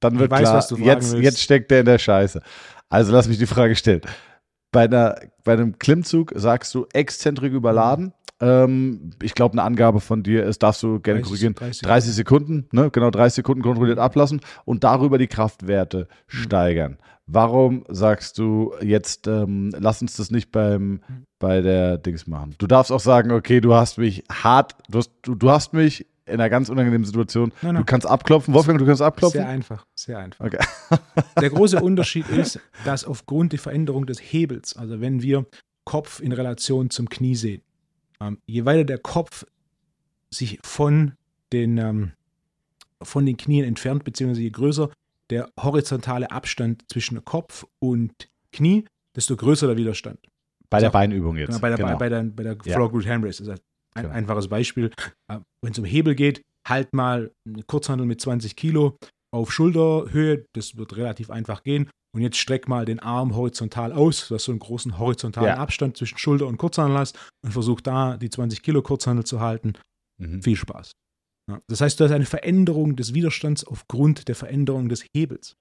[0.00, 2.40] dann wird weiß, klar, jetzt, jetzt steckt er in der Scheiße.
[2.88, 4.02] Also lass mich die Frage stellen
[4.76, 8.12] bei, einer, bei einem Klimmzug sagst du exzentrik überladen.
[8.40, 12.12] Ähm, ich glaube, eine Angabe von dir ist, darfst du gerne 30, korrigieren, 30, 30
[12.12, 12.90] Sekunden, ne?
[12.90, 16.36] genau 30 Sekunden kontrolliert ablassen und darüber die Kraftwerte mhm.
[16.36, 16.98] steigern.
[17.26, 21.24] Warum sagst du jetzt, ähm, lass uns das nicht beim, mhm.
[21.38, 22.54] bei der Dings machen?
[22.58, 26.06] Du darfst auch sagen, okay, du hast mich hart, du hast, du, du hast mich
[26.26, 27.52] in einer ganz unangenehmen Situation.
[27.62, 27.82] Nein, nein.
[27.82, 28.52] Du kannst abklopfen.
[28.52, 29.40] Wolfgang, du kannst abklopfen?
[29.40, 30.44] Sehr einfach, sehr einfach.
[30.44, 30.58] Okay.
[31.40, 35.46] Der große Unterschied ist, dass aufgrund der Veränderung des Hebels, also wenn wir
[35.84, 37.62] Kopf in Relation zum Knie sehen,
[38.20, 39.46] ähm, je weiter der Kopf
[40.30, 41.12] sich von
[41.52, 42.12] den, ähm,
[43.02, 44.90] von den Knien entfernt, beziehungsweise je größer
[45.30, 48.84] der horizontale Abstand zwischen Kopf und Knie,
[49.14, 50.18] desto größer der Widerstand.
[50.70, 51.48] Bei der Beinübung jetzt.
[51.48, 51.90] Genau, bei der, genau.
[51.90, 52.56] bei, bei der, bei der.
[52.74, 53.38] Floor Glute Hand Race.
[53.38, 53.62] Das heißt,
[53.96, 54.14] ein genau.
[54.14, 54.90] einfaches Beispiel.
[55.28, 58.96] Äh, Wenn es um Hebel geht, halt mal eine Kurzhandel mit 20 Kilo
[59.32, 60.44] auf Schulterhöhe.
[60.52, 61.90] Das wird relativ einfach gehen.
[62.14, 65.56] Und jetzt streck mal den Arm horizontal aus, dass du einen großen horizontalen ja.
[65.58, 69.74] Abstand zwischen Schulter und Kurzhandel hast und versuch da die 20 Kilo Kurzhandel zu halten.
[70.18, 70.42] Mhm.
[70.42, 70.92] Viel Spaß.
[71.50, 71.60] Ja.
[71.68, 75.56] Das heißt, du hast eine Veränderung des Widerstands aufgrund der Veränderung des Hebels.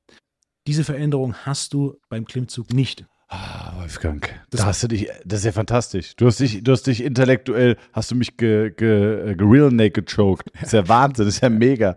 [0.68, 3.06] Diese Veränderung hast du beim Klimmzug nicht.
[3.36, 6.16] Ah, Wolfgang, das da hast du dich, das ist ja fantastisch.
[6.16, 10.10] Du hast dich, du hast dich intellektuell, hast du mich ge, ge, ge real naked
[10.10, 10.50] choked.
[10.54, 11.96] Das ist ja Wahnsinn, das ist ja mega.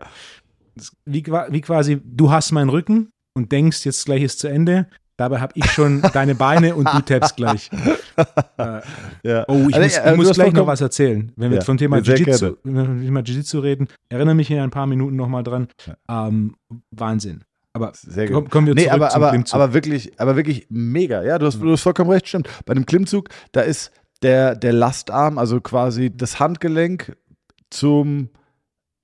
[1.05, 4.89] Wie, wie quasi, du hast meinen Rücken und denkst, jetzt gleich ist zu Ende.
[5.17, 7.71] Dabei habe ich schon deine Beine und du tappst gleich.
[8.59, 8.81] äh,
[9.23, 9.45] ja.
[9.49, 11.33] Oh, ich also, muss, ich muss gleich noch was erzählen.
[11.37, 15.43] Wenn wir ja, vom Thema Jiu-Jitsu Jiu reden, erinnere mich in ein paar Minuten nochmal
[15.43, 15.69] dran.
[15.87, 16.29] Ja.
[16.29, 16.55] Ähm,
[16.91, 17.45] Wahnsinn.
[17.73, 18.51] Aber Sehr gut.
[18.51, 19.55] kommen wir nee, zurück aber, zum aber, Klimmzug.
[19.55, 21.23] Aber wirklich, aber wirklich mega.
[21.23, 22.49] Ja, du hast, du hast vollkommen recht, stimmt.
[22.65, 27.17] Bei einem Klimmzug, da ist der, der Lastarm, also quasi das Handgelenk
[27.71, 28.31] zum,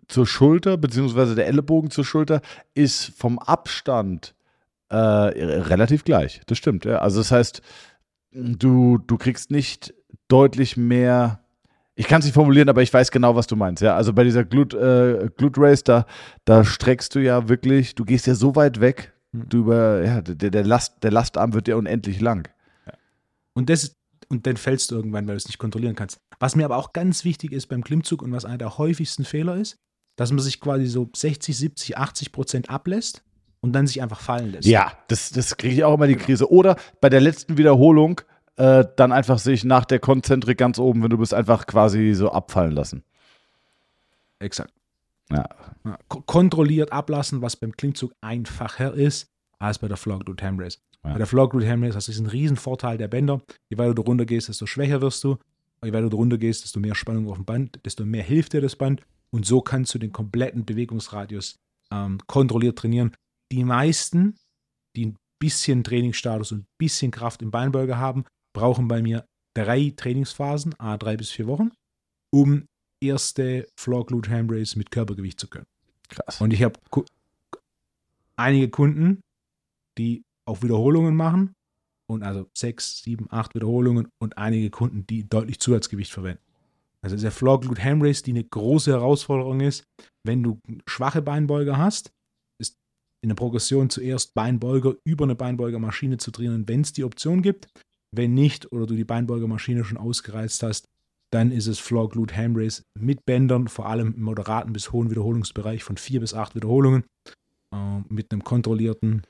[0.09, 2.41] zur Schulter, beziehungsweise der Ellenbogen zur Schulter,
[2.75, 4.35] ist vom Abstand
[4.89, 6.41] äh, relativ gleich.
[6.47, 6.99] Das stimmt, ja.
[6.99, 7.63] Also das heißt,
[8.33, 9.95] du, du kriegst nicht
[10.29, 11.44] deutlich mehr
[11.97, 13.83] ich kann es nicht formulieren, aber ich weiß genau, was du meinst.
[13.83, 16.07] Ja, also bei dieser Glut, äh, Glute Race, da,
[16.45, 19.49] da streckst du ja wirklich, du gehst ja so weit weg, hm.
[19.49, 22.49] du über, ja, der, der, Last, der Lastarm wird ja unendlich lang.
[22.87, 22.95] Ja.
[23.55, 23.95] Und das
[24.29, 26.19] und dann fällst du irgendwann, weil du es nicht kontrollieren kannst.
[26.41, 29.57] Was mir aber auch ganz wichtig ist beim Klimmzug und was einer der häufigsten Fehler
[29.57, 29.77] ist,
[30.17, 33.23] dass man sich quasi so 60, 70, 80 Prozent ablässt
[33.61, 34.67] und dann sich einfach fallen lässt.
[34.67, 36.51] Ja, das, das kriege ich auch immer die Krise.
[36.51, 38.21] Oder bei der letzten Wiederholung
[38.57, 42.31] äh, dann einfach sich nach der Konzentrik ganz oben, wenn du bist, einfach quasi so
[42.31, 43.05] abfallen lassen.
[44.39, 44.73] Exakt.
[45.31, 45.49] Ja.
[45.85, 45.99] ja.
[46.09, 50.81] Kontrolliert ablassen, was beim Klimmzug einfacher ist als bei der Flock Root Ham Race.
[51.03, 51.13] Ja.
[51.13, 53.41] Bei der Flock Root Ham Race hast du diesen riesen Vorteil der Bänder.
[53.71, 55.39] Je weiter du runter gehst, desto schwächer wirst du.
[55.83, 58.61] Je weiter du runter gehst, desto mehr Spannung auf dem Band, desto mehr hilft dir
[58.61, 59.03] das Band.
[59.31, 61.57] Und so kannst du den kompletten Bewegungsradius
[61.91, 63.13] ähm, kontrolliert trainieren.
[63.51, 64.37] Die meisten,
[64.97, 69.93] die ein bisschen Trainingsstatus und ein bisschen Kraft im Beinbeuger haben, brauchen bei mir drei
[69.95, 71.71] Trainingsphasen, a drei bis vier Wochen,
[72.33, 72.67] um
[73.03, 75.67] erste Floor Glute Ham Race mit Körpergewicht zu können.
[76.09, 76.41] Krass.
[76.41, 76.79] Und ich habe
[78.37, 79.21] einige Kunden,
[79.99, 81.55] die auch Wiederholungen machen
[82.11, 86.43] und also sechs, sieben, acht Wiederholungen und einige Kunden, die deutlich Zusatzgewicht verwenden.
[87.03, 89.85] Also der Floor Glute Ham Race, die eine große Herausforderung ist,
[90.25, 90.59] wenn du
[90.89, 92.11] schwache Beinbeuger hast,
[92.59, 92.77] ist
[93.23, 97.69] in der Progression zuerst Beinbeuger über eine Beinbeugermaschine zu trainieren, wenn es die Option gibt.
[98.17, 100.89] Wenn nicht oder du die Beinbeugermaschine schon ausgereizt hast,
[101.35, 105.11] Dann ist es Floor Glute Ham Raise mit Bändern, vor allem im moderaten bis hohen
[105.11, 107.03] Wiederholungsbereich von vier bis acht Wiederholungen,
[107.73, 107.77] äh,
[108.09, 109.23] mit einem kontrollierten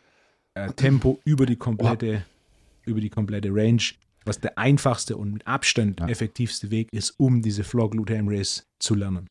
[0.52, 2.90] äh, Tempo über die komplette, oh.
[2.90, 3.80] über die komplette Range,
[4.26, 6.08] was der einfachste und mit Abstand ja.
[6.08, 9.26] effektivste Weg ist, um diese Floor Glute Ham Raise zu lernen.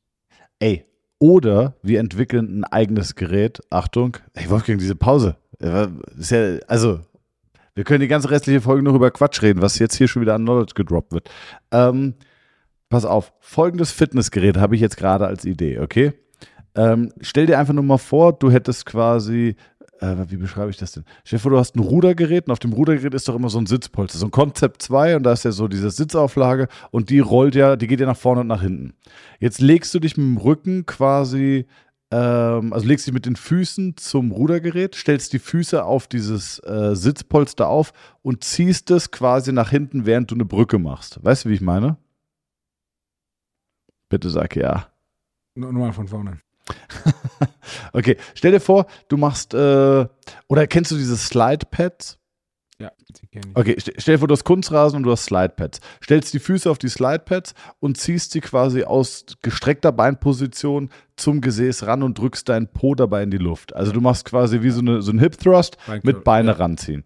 [0.58, 0.84] Ey,
[1.20, 3.62] oder wir entwickeln ein eigenes Gerät.
[3.70, 5.38] Achtung, ey Wolfgang, diese Pause.
[6.18, 7.02] Ist ja, also,
[7.76, 10.36] wir können die ganze restliche Folge noch über Quatsch reden, was jetzt hier schon wieder
[10.36, 11.30] an Knowledge gedroppt wird.
[11.72, 12.16] Ähm,
[12.90, 16.14] pass auf, folgendes Fitnessgerät habe ich jetzt gerade als Idee, okay?
[16.76, 19.56] Ähm, stell dir einfach nur mal vor, du hättest quasi,
[20.00, 21.04] äh, wie beschreibe ich das denn?
[21.24, 23.60] Stell dir vor, du hast ein Rudergerät und auf dem Rudergerät ist doch immer so
[23.60, 27.20] ein Sitzpolster, so ein Konzept 2 und da ist ja so diese Sitzauflage und die
[27.20, 28.94] rollt ja, die geht ja nach vorne und nach hinten.
[29.40, 31.68] Jetzt legst du dich mit dem Rücken quasi
[32.14, 36.96] ähm, also legst dich mit den Füßen zum Rudergerät, stellst die Füße auf dieses äh,
[36.96, 37.92] Sitzpolster auf
[38.22, 41.24] und ziehst es quasi nach hinten, während du eine Brücke machst.
[41.24, 41.98] Weißt du, wie ich meine?
[44.10, 44.90] Bitte sag ja.
[45.56, 46.40] Nur, mal von vorne.
[47.94, 50.08] okay, stell dir vor, du machst, äh,
[50.48, 52.20] oder kennst du diese Slide-Pads?
[52.80, 53.56] Ja, die kenne ich.
[53.56, 55.80] Okay, stell dir vor, du hast Kunstrasen und du hast Slide-Pads.
[56.04, 61.86] Stellst die Füße auf die Slide-Pads und ziehst sie quasi aus gestreckter Beinposition zum Gesäß
[61.86, 63.76] ran und drückst deinen Po dabei in die Luft.
[63.76, 66.58] Also du machst quasi wie so, eine, so ein Hip-Thrust mit Beine ja.
[66.58, 67.04] ranziehen.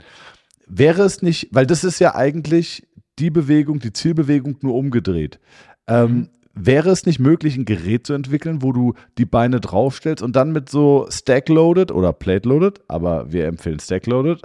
[0.67, 2.87] Wäre es nicht, weil das ist ja eigentlich
[3.19, 5.39] die Bewegung, die Zielbewegung nur umgedreht.
[5.87, 6.29] Ähm, mhm.
[6.59, 10.51] Wäre es nicht möglich, ein Gerät zu entwickeln, wo du die Beine draufstellst und dann
[10.51, 14.41] mit so Stack-Loaded oder Plate-Loaded, aber wir empfehlen Stack-Loaded,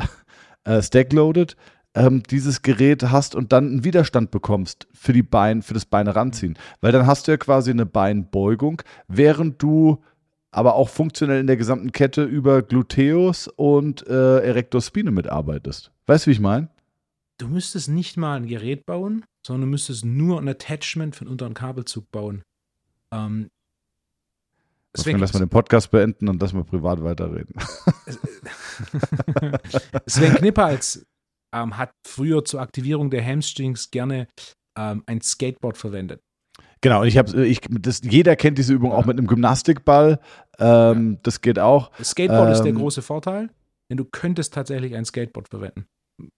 [0.64, 1.56] äh, Stack-Loaded,
[1.94, 6.16] ähm, dieses Gerät hast und dann einen Widerstand bekommst für die Beine, für das Beine
[6.16, 6.58] ranziehen.
[6.80, 10.02] Weil dann hast du ja quasi eine Beinbeugung, während du
[10.50, 15.90] aber auch funktionell in der gesamten Kette über Gluteus und äh, Erector Spine mitarbeitest.
[16.06, 16.68] Weißt du, wie ich meine?
[17.42, 21.32] du müsstest nicht mal ein Gerät bauen, sondern du müsstest nur ein Attachment für einen
[21.32, 22.42] unteren Kabelzug bauen.
[23.12, 23.48] Ähm,
[24.96, 27.54] Sven, lass mal den Podcast beenden und lass mal privat weiterreden.
[30.06, 31.06] Sven Knipperls
[31.54, 34.28] ähm, hat früher zur Aktivierung der Hamstrings gerne
[34.78, 36.20] ähm, ein Skateboard verwendet.
[36.82, 38.96] Genau, und ich habe, ich, das, jeder kennt diese Übung ja.
[38.96, 40.20] auch mit einem Gymnastikball.
[40.58, 41.18] Ähm, ja.
[41.22, 41.90] Das geht auch.
[41.96, 43.50] Das Skateboard ist der ähm, große Vorteil,
[43.90, 45.86] denn du könntest tatsächlich ein Skateboard verwenden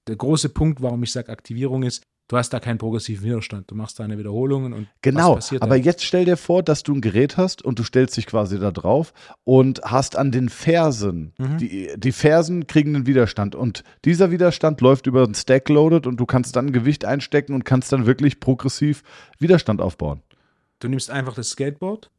[0.08, 3.70] der große Punkt, warum ich sage Aktivierung ist, du hast da keinen progressiven Widerstand.
[3.70, 5.38] Du machst deine Wiederholungen und genau.
[5.60, 8.58] aber jetzt stell dir vor, dass du ein Gerät hast und du stellst dich quasi
[8.58, 9.12] da drauf
[9.44, 11.58] und hast an den Fersen, mhm.
[11.58, 16.18] die, die Fersen kriegen einen Widerstand und dieser Widerstand läuft über ein Stack Loaded und
[16.18, 19.02] du kannst dann Gewicht einstecken und kannst dann wirklich progressiv
[19.38, 20.22] Widerstand aufbauen.
[20.80, 22.10] Du nimmst einfach das Skateboard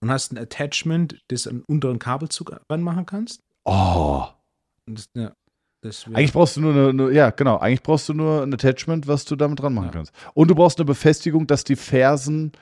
[0.00, 3.42] und hast ein Attachment, das einen unteren Kabelzug ranmachen kannst.
[3.64, 4.24] Oh.
[4.86, 5.32] Das, ja.
[6.12, 9.24] Eigentlich brauchst du nur eine, eine, ja, genau, eigentlich brauchst du nur ein Attachment, was
[9.24, 9.92] du damit dran machen ja.
[9.92, 10.12] kannst.
[10.34, 12.52] Und du brauchst eine Befestigung, dass die Fersen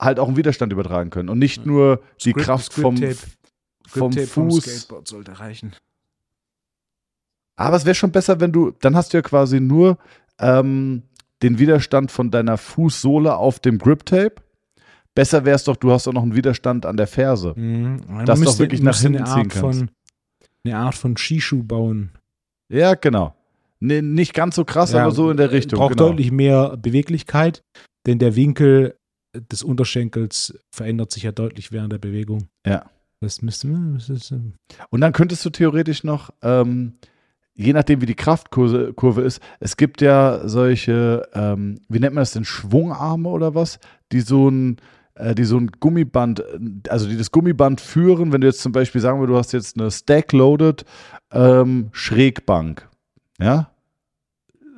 [0.00, 1.66] halt auch einen Widerstand übertragen können und nicht ja.
[1.66, 2.96] nur die Script, Kraft vom,
[3.86, 4.28] vom Fuß.
[4.28, 5.74] Vom Skateboard sollte reichen.
[7.56, 9.98] Aber es wäre schon besser, wenn du, dann hast du ja quasi nur
[10.38, 11.02] ähm,
[11.42, 14.36] den Widerstand von deiner Fußsohle auf dem Grip Tape.
[15.14, 17.54] Besser wäre es doch, du hast auch noch einen Widerstand an der Ferse.
[17.56, 18.24] Mhm.
[18.24, 19.80] Dass du auch wirklich nach hinten ziehen kannst.
[19.80, 19.90] Von,
[20.64, 22.12] eine Art von Skischuh bauen.
[22.68, 23.34] Ja, genau.
[23.80, 25.78] Nee, nicht ganz so krass, ja, aber so in der Richtung.
[25.78, 26.08] Braucht genau.
[26.08, 27.62] deutlich mehr Beweglichkeit,
[28.06, 28.96] denn der Winkel
[29.34, 32.48] des Unterschenkels verändert sich ja deutlich während der Bewegung.
[32.66, 32.86] Ja.
[33.20, 34.00] Das müsste man.
[34.30, 34.54] Ähm
[34.90, 36.94] Und dann könntest du theoretisch noch, ähm,
[37.54, 42.22] je nachdem wie die Kraftkurve Kurve ist, es gibt ja solche, ähm, wie nennt man
[42.22, 43.80] das denn, Schwungarme oder was,
[44.12, 44.80] die so ein, äh,
[45.34, 46.44] die so ein Gummiband,
[46.88, 49.78] also die das Gummiband führen, wenn du jetzt zum Beispiel sagen wir, du hast jetzt
[49.78, 50.84] eine Stack-Loaded
[51.32, 52.88] ähm, Schrägbank,
[53.40, 53.70] ja,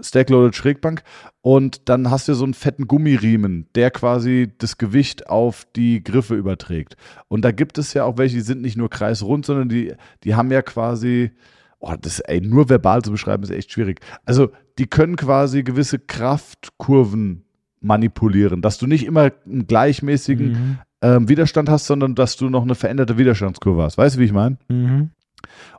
[0.02, 1.02] Stack-Loaded Schrägbank
[1.42, 6.34] und dann hast du so einen fetten Gummiriemen, der quasi das Gewicht auf die Griffe
[6.34, 6.96] überträgt.
[7.28, 10.34] Und da gibt es ja auch welche, die sind nicht nur kreisrund, sondern die, die
[10.34, 11.32] haben ja quasi,
[11.78, 14.00] oh, das ey, nur verbal zu beschreiben ist echt schwierig.
[14.24, 17.44] Also die können quasi gewisse Kraftkurven
[17.80, 20.78] manipulieren, dass du nicht immer einen gleichmäßigen mhm.
[21.02, 23.98] ähm, Widerstand hast, sondern dass du noch eine veränderte Widerstandskurve hast.
[23.98, 24.58] Weißt du, wie ich meine?
[24.68, 25.10] Mhm.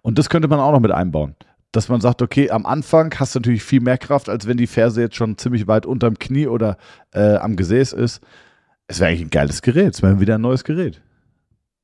[0.01, 1.35] Und das könnte man auch noch mit einbauen.
[1.71, 4.67] Dass man sagt, okay, am Anfang hast du natürlich viel mehr Kraft, als wenn die
[4.67, 6.77] Ferse jetzt schon ziemlich weit unterm Knie oder
[7.13, 8.21] äh, am Gesäß ist.
[8.87, 9.93] Es wäre eigentlich ein geiles Gerät.
[9.93, 11.01] Es wäre wieder ein neues Gerät.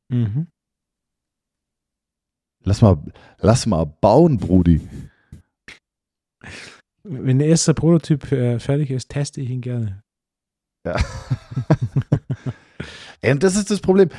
[0.09, 0.47] Mhm.
[2.63, 2.97] Lass mal,
[3.39, 4.81] lass mal bauen, Brudi.
[7.03, 10.03] Wenn der erste Prototyp äh, fertig ist, teste ich ihn gerne.
[10.87, 10.95] Ja.
[13.31, 14.09] Und das ist das Problem.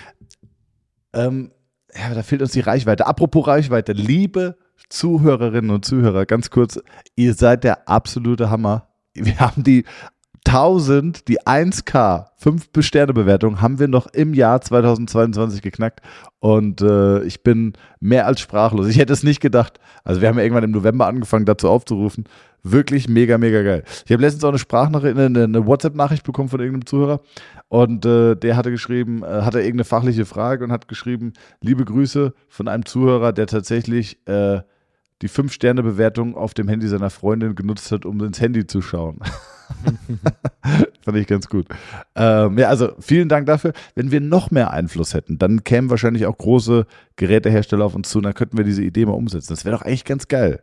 [1.12, 1.52] Ähm,
[1.94, 3.06] ja, da fehlt uns die Reichweite.
[3.06, 4.58] Apropos Reichweite, liebe
[4.88, 6.78] Zuhörerinnen und Zuhörer, ganz kurz,
[7.16, 8.88] ihr seid der absolute Hammer.
[9.14, 9.84] Wir haben die
[10.46, 16.00] 1000, die 1K, 5 Sterne-Bewertung haben wir noch im Jahr 2022 geknackt
[16.38, 18.86] und äh, ich bin mehr als sprachlos.
[18.88, 19.80] Ich hätte es nicht gedacht.
[20.04, 22.24] Also wir haben ja irgendwann im November angefangen dazu aufzurufen.
[22.62, 23.84] Wirklich mega, mega geil.
[24.04, 27.20] Ich habe letztens auch eine Sprachnachricht, eine, eine WhatsApp-Nachricht bekommen von irgendeinem Zuhörer
[27.68, 32.32] und äh, der hatte geschrieben, äh, hatte irgendeine fachliche Frage und hat geschrieben, liebe Grüße
[32.48, 34.60] von einem Zuhörer, der tatsächlich äh,
[35.22, 39.18] die 5-Sterne-Bewertung auf dem Handy seiner Freundin genutzt hat, um ins Handy zu schauen.
[41.00, 41.66] Fand ich ganz gut.
[42.14, 43.72] Ähm, ja, also vielen Dank dafür.
[43.94, 48.18] Wenn wir noch mehr Einfluss hätten, dann kämen wahrscheinlich auch große Gerätehersteller auf uns zu
[48.18, 49.52] und dann könnten wir diese Idee mal umsetzen.
[49.52, 50.62] Das wäre doch eigentlich ganz geil.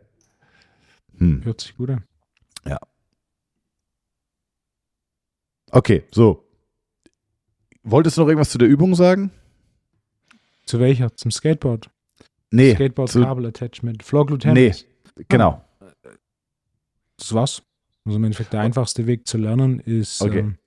[1.18, 1.44] Hm.
[1.44, 2.04] Hört sich gut an.
[2.64, 2.78] Ja.
[5.70, 6.44] Okay, so.
[7.82, 9.30] Wolltest du noch irgendwas zu der Übung sagen?
[10.64, 11.14] Zu welcher?
[11.14, 11.90] Zum Skateboard?
[12.52, 12.74] Nee.
[12.74, 14.02] Skateboard zu, Kabel Attachment.
[14.02, 14.74] Floor Glute Nee,
[15.28, 15.62] genau.
[15.80, 15.86] Ah,
[17.18, 17.62] das war's.
[18.04, 20.22] Also im Endeffekt der einfachste Weg zu lernen ist.
[20.22, 20.38] Okay.
[20.40, 20.58] Ähm,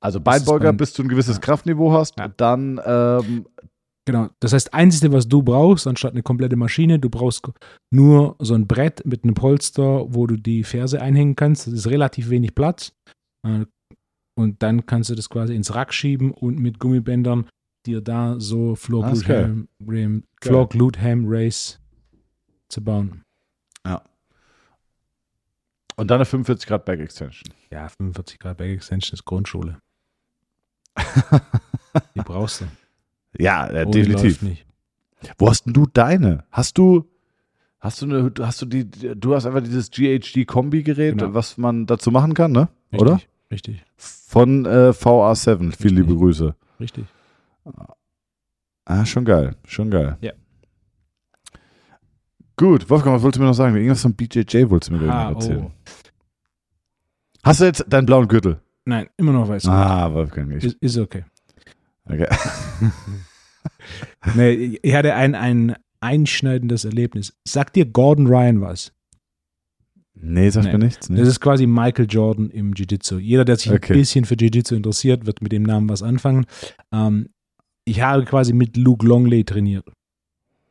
[0.00, 1.40] Also Beinbeuger, bis du ein gewisses Ja.
[1.40, 2.28] Kraftniveau hast, Ja.
[2.28, 3.46] dann ähm,
[4.04, 4.28] genau.
[4.40, 7.46] Das heißt, einzige, was du brauchst, anstatt eine komplette Maschine, du brauchst
[7.90, 11.66] nur so ein Brett mit einem Polster, wo du die Ferse einhängen kannst.
[11.66, 12.92] Das ist relativ wenig Platz.
[13.46, 13.66] Äh,
[14.36, 17.48] Und dann kannst du das quasi ins Rack schieben und mit Gummibändern
[17.86, 19.44] dir da so Floor Ah, ist Glute geil.
[19.44, 21.80] Ham, Ram- Floor Glute Ham Race
[22.68, 23.22] zu bauen.
[25.96, 27.52] und dann eine 45 Grad Back Extension.
[27.70, 29.78] Ja, 45 Grad Back Extension ist Grundschule.
[32.14, 32.66] Die brauchst du.
[33.38, 34.42] Ja, äh, Ohne definitiv.
[34.42, 34.64] nicht.
[35.38, 36.44] Wo hast denn du deine?
[36.52, 37.08] Hast du
[37.80, 41.34] hast du eine hast du die du hast einfach dieses GHD Kombi Gerät, Genau.
[41.34, 42.68] was man dazu machen kann, ne?
[42.92, 43.20] Richtig, Oder?
[43.50, 45.56] Richtig, Von äh, VA7.
[45.56, 45.90] Viele Richtig.
[45.90, 46.54] liebe Grüße.
[46.78, 47.06] richtig.
[48.84, 50.16] Ah, schon geil, schon geil.
[50.20, 50.32] Ja.
[52.56, 53.76] Gut, Wolfgang, was wolltest du mir noch sagen?
[53.76, 55.66] Irgendwas von BJJ wolltest du mir Ah, erzählen.
[55.66, 55.70] oh.
[57.44, 58.60] Hast du jetzt deinen blauen Gürtel?
[58.84, 59.66] Nein, immer noch weiß.
[59.66, 61.24] Ah, Wolfgang, ich, Ist, ist okay.
[62.04, 62.26] okay.
[64.34, 67.36] Nee, ich hatte ein, ein einschneidendes Erlebnis.
[67.46, 68.92] Sagt dir Gordon Ryan was?
[70.14, 70.72] Nee, sagt Nee.
[70.72, 71.08] mir nichts.
[71.08, 71.18] Nee.
[71.18, 73.18] Das ist quasi Michael Jordan im Jiu-Jitsu.
[73.18, 73.92] Jeder, der sich Okay.
[73.92, 76.46] ein bisschen für Jiu-Jitsu interessiert, wird mit dem Namen was anfangen.
[76.92, 77.28] Ähm,
[77.88, 79.84] ich habe quasi mit Luke Longley trainiert.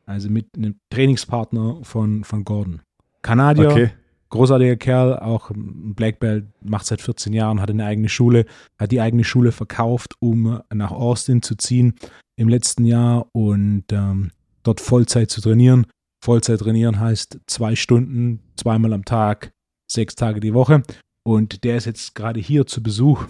[0.06, 2.80] Also mit einem Trainingspartner von, von Gordon.
[3.22, 3.90] Kanadier, Okay.
[4.30, 8.46] großartiger Kerl, auch ein Black Belt, macht seit 14 Jahren, hat eine eigene Schule,
[8.78, 11.94] hat die eigene Schule verkauft, um nach Austin zu ziehen
[12.36, 14.30] im letzten Jahr und ähm,
[14.62, 15.86] dort Vollzeit zu trainieren.
[16.24, 19.50] Vollzeit trainieren heißt zwei Stunden, zweimal am Tag,
[19.90, 20.82] sechs Tage die Woche.
[21.22, 23.24] Und der ist jetzt gerade hier zu Besuch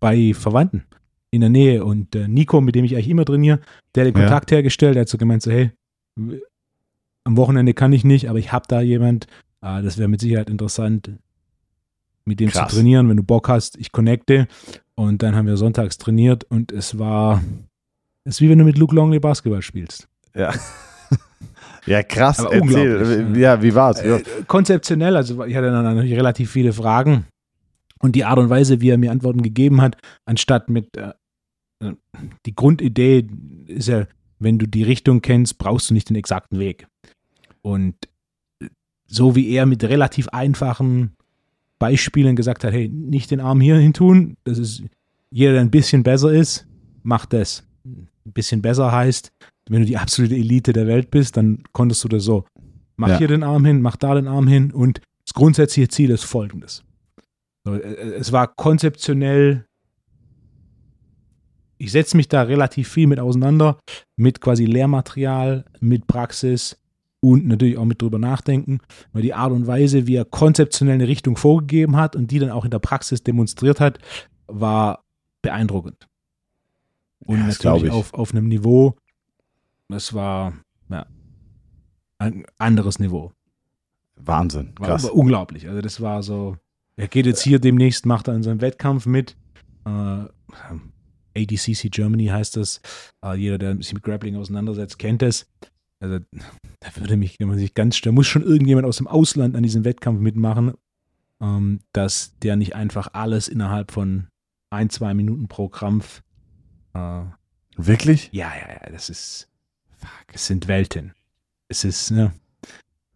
[0.00, 0.84] bei Verwandten
[1.34, 1.84] in der Nähe.
[1.84, 3.60] Und äh, Nico, mit dem ich eigentlich immer trainiere,
[3.94, 4.26] der hat den Ja.
[4.26, 5.70] Kontakt hergestellt, der hat so gemeint, so, hey,
[7.24, 9.26] am Wochenende kann ich nicht, aber ich habe da jemand,
[9.60, 11.12] Ah, das wäre mit Sicherheit interessant,
[12.26, 12.68] mit dem Krass.
[12.68, 13.78] zu trainieren, wenn du Bock hast.
[13.78, 14.46] Ich connecte
[14.94, 17.42] und dann haben wir sonntags trainiert und es war,
[18.24, 20.06] es ist wie wenn du mit Luke Longley Basketball spielst.
[20.34, 20.52] Ja.
[21.86, 22.40] ja, krass.
[22.40, 22.96] Aber Erzähl.
[22.98, 24.02] unglaublich, Ja, wie war's?
[24.04, 24.16] Ja.
[24.18, 27.24] Äh, konzeptionell, also ich hatte dann natürlich relativ viele Fragen
[28.00, 31.12] und die Art und Weise, wie er mir Antworten gegeben hat, anstatt mit äh,
[32.46, 33.26] die Grundidee
[33.66, 34.06] ist ja,
[34.38, 36.86] wenn du die Richtung kennst, brauchst du nicht den exakten Weg.
[37.62, 37.94] Und
[39.06, 41.14] so wie er mit relativ einfachen
[41.78, 44.82] Beispielen gesagt hat, hey, nicht den Arm hier hin tun, das ist
[45.30, 46.66] jeder, der ein bisschen besser ist,
[47.02, 47.66] macht das.
[47.84, 49.32] Ein bisschen besser heißt,
[49.68, 52.44] wenn du die absolute Elite der Welt bist, dann konntest du das so.
[52.96, 53.18] Mach Ja.
[53.18, 56.84] hier den Arm hin, mach da den Arm hin und das grundsätzliche Ziel ist folgendes.
[57.66, 57.78] Äh,
[58.18, 59.66] es war konzeptionell,
[61.78, 63.78] ich setze mich da relativ viel mit auseinander,
[64.16, 66.78] mit quasi Lehrmaterial, mit Praxis
[67.20, 68.80] und natürlich auch mit drüber nachdenken,
[69.12, 72.50] weil die Art und Weise, wie er konzeptionell eine Richtung vorgegeben hat und die dann
[72.50, 73.98] auch in der Praxis demonstriert hat,
[74.46, 75.04] war
[75.42, 76.06] beeindruckend.
[77.20, 77.90] Und Ja, natürlich ich.
[77.90, 78.94] auf, auf einem Niveau,
[79.88, 80.52] das war
[80.90, 81.06] ja,
[82.18, 83.32] ein anderes Niveau.
[84.16, 84.72] Wahnsinn.
[84.78, 85.04] War Krass.
[85.04, 85.68] aber unglaublich.
[85.68, 86.56] Also das war so,
[86.96, 89.36] er geht jetzt hier demnächst, macht er in seinem Wettkampf mit.
[89.86, 90.24] Äh,
[91.36, 92.80] ADCC Germany heißt das.
[93.24, 95.46] Äh, jeder, der sich mit Grappling auseinandersetzt, kennt es.
[96.00, 96.18] Also
[96.80, 99.62] da würde mich, wenn man sich ganz, da muss schon irgendjemand aus dem Ausland an
[99.62, 100.72] diesem Wettkampf mitmachen,
[101.40, 104.26] ähm, dass der nicht einfach alles innerhalb von
[104.70, 106.22] ein, zwei Minuten pro Krampf.
[106.94, 107.22] Äh,
[107.76, 108.28] Wirklich?
[108.32, 109.48] ja, ja, ja, das ist,
[109.96, 111.12] fuck, es sind Welten.
[111.68, 112.32] Es ist, ne,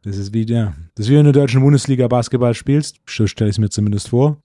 [0.02, 2.98] das ist wie, ja, das ist wie wenn du in der deutschen Bundesliga Basketball spielst,
[3.08, 4.40] so stelle ich es mir zumindest vor.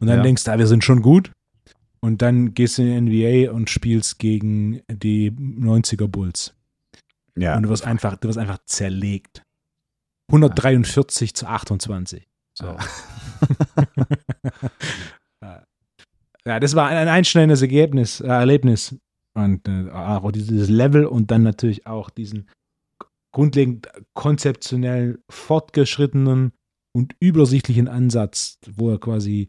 [0.00, 0.22] Und dann Ja.
[0.22, 1.32] denkst du, ah, wir sind schon gut.
[2.00, 6.54] Und dann gehst du in die NBA und spielst gegen die 90er Bulls.
[7.36, 7.56] Ja.
[7.56, 9.42] Und du wirst einfach, du wirst einfach zerlegt.
[10.28, 12.28] 143 zu 28.
[12.54, 12.66] So.
[16.44, 18.96] ja, das war ein einschneidendes Ergebnis, äh, Erlebnis.
[19.34, 22.48] Und äh, auch dieses Level und dann natürlich auch diesen
[23.32, 26.52] grundlegend konzeptionell fortgeschrittenen
[26.92, 29.48] und übersichtlichen Ansatz, wo er quasi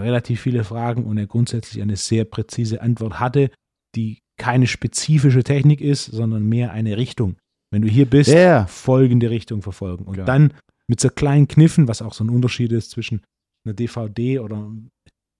[0.00, 3.50] relativ viele Fragen und er grundsätzlich eine sehr präzise Antwort hatte,
[3.94, 7.36] die keine spezifische Technik ist, sondern mehr eine Richtung.
[7.70, 8.66] Wenn du hier bist, Ja.
[8.66, 10.04] folgende Richtung verfolgen.
[10.04, 10.26] Und Klar.
[10.26, 10.54] dann
[10.88, 13.22] mit so kleinen Kniffen, was auch so ein Unterschied ist zwischen
[13.64, 14.72] einer DVD oder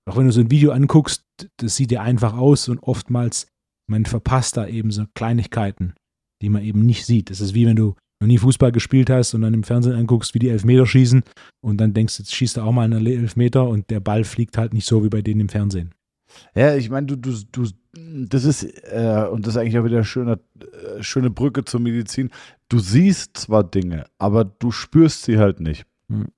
[0.09, 1.23] auch wenn du so ein Video anguckst,
[1.59, 3.47] das sieht ja einfach aus und oftmals,
[3.91, 5.95] man verpasst da eben so Kleinigkeiten,
[6.43, 7.31] die man eben nicht sieht.
[7.31, 10.35] Das ist wie wenn du noch nie Fußball gespielt hast und dann im Fernsehen anguckst,
[10.35, 11.23] wie die Elfmeter schießen
[11.61, 14.73] und dann denkst, jetzt schießt du auch mal einen Elfmeter und der Ball fliegt halt
[14.73, 15.91] nicht so wie bei denen im Fernsehen.
[16.55, 19.97] Ja, ich meine, du, du, du, das ist, äh, und das ist eigentlich auch wieder
[19.97, 22.31] eine schöne, äh, schöne Brücke zur Medizin.
[22.69, 25.85] Du siehst zwar Dinge, aber du spürst sie halt nicht.
[26.09, 26.29] Hm.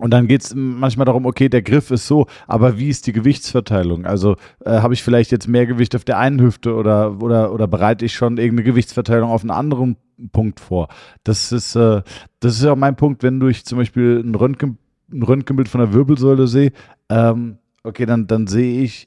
[0.00, 3.12] Und dann geht es manchmal darum, okay, der Griff ist so, aber wie ist die
[3.12, 4.06] Gewichtsverteilung?
[4.06, 7.68] Also äh, habe ich vielleicht jetzt mehr Gewicht auf der einen Hüfte oder, oder, oder
[7.68, 9.96] bereite ich schon irgendeine Gewichtsverteilung auf einen anderen
[10.32, 10.88] Punkt vor?
[11.22, 12.02] Das ist, äh,
[12.40, 14.78] das ist ja auch mein Punkt, wenn du ich zum Beispiel ein, Röntgen,
[15.12, 16.72] ein Röntgenbild von der Wirbelsäule sehe,
[17.10, 19.06] ähm, okay, dann, dann sehe ich,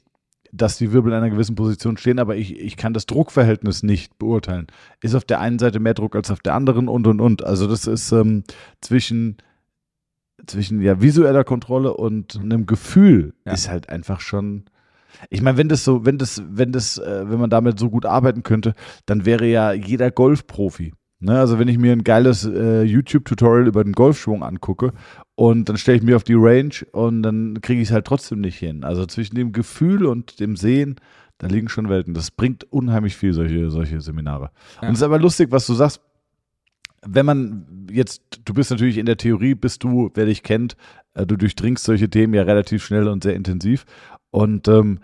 [0.52, 4.16] dass die Wirbel in einer gewissen Position stehen, aber ich, ich kann das Druckverhältnis nicht
[4.18, 4.68] beurteilen.
[5.00, 7.44] Ist auf der einen Seite mehr Druck als auf der anderen und und und.
[7.44, 8.44] Also das ist ähm,
[8.80, 9.38] zwischen,
[10.46, 13.52] zwischen ja, visueller Kontrolle und einem Gefühl Ja.
[13.52, 14.64] ist halt einfach schon.
[15.30, 18.04] Ich meine, wenn das so, wenn das, wenn das, äh, wenn man damit so gut
[18.06, 18.74] arbeiten könnte,
[19.06, 20.92] dann wäre ja jeder Golfprofi.
[21.20, 21.38] Ne?
[21.38, 24.92] Also wenn ich mir ein geiles äh, YouTube-Tutorial über den Golfschwung angucke
[25.36, 28.40] und dann stelle ich mir auf die Range und dann kriege ich es halt trotzdem
[28.40, 28.84] nicht hin.
[28.84, 30.96] Also zwischen dem Gefühl und dem Sehen,
[31.38, 32.12] da liegen schon Welten.
[32.14, 34.50] Das bringt unheimlich viel, solche, solche Seminare.
[34.82, 34.88] Ja.
[34.88, 36.00] Und es ist aber lustig, was du sagst.
[37.06, 40.76] Wenn man jetzt, du bist natürlich in der Theorie, bist du, wer dich kennt,
[41.14, 43.84] äh, du durchdringst solche Themen ja relativ schnell und sehr intensiv.
[44.30, 45.00] Und ähm,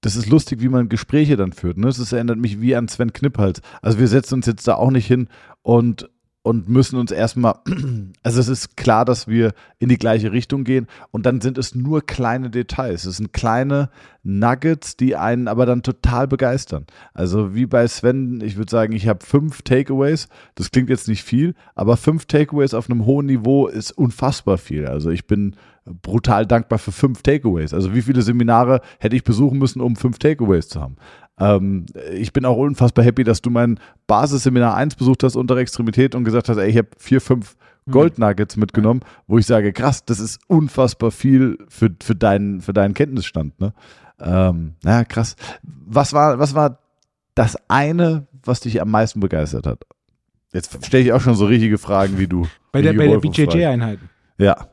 [0.00, 1.76] das ist lustig, wie man Gespräche dann führt.
[1.76, 1.86] Ne?
[1.86, 3.60] Das erinnert mich wie an Sven Knipphals.
[3.82, 5.28] Also wir setzen uns jetzt da auch nicht hin
[5.62, 6.08] und,
[6.42, 7.56] und müssen uns erstmal,
[8.22, 11.74] also es ist klar, dass wir in die gleiche Richtung gehen und dann sind es
[11.74, 13.04] nur kleine Details.
[13.04, 13.90] Es sind kleine
[14.22, 16.86] Nuggets, die einen aber dann total begeistern.
[17.12, 20.28] Also wie bei Sven, ich würde sagen, ich habe fünf Takeaways.
[20.54, 24.86] Das klingt jetzt nicht viel, aber fünf Takeaways auf einem hohen Niveau ist unfassbar viel.
[24.86, 27.74] Also ich bin brutal dankbar für fünf Takeaways.
[27.74, 30.96] Also wie viele Seminare hätte ich besuchen müssen, um fünf Takeaways zu haben?
[31.40, 36.14] Ähm, ich bin auch unfassbar happy, dass du mein Basisseminar 1 besucht hast unter Extremität
[36.14, 37.56] und gesagt hast, ey, ich habe vier, fünf
[37.90, 42.94] Goldnuggets mitgenommen, wo ich sage, krass, das ist unfassbar viel für, für, deinen, für deinen
[42.94, 43.58] Kenntnisstand.
[43.58, 43.72] Ne?
[44.20, 45.34] Ähm, na, krass.
[45.62, 46.78] Was war, was war
[47.34, 49.84] das eine, was dich am meisten begeistert hat?
[50.52, 52.46] Jetzt stelle ich auch schon so richtige Fragen wie du.
[52.72, 53.18] Bei der, bei der.
[53.18, 53.98] BJJ-Einheit.
[54.36, 54.68] Ja.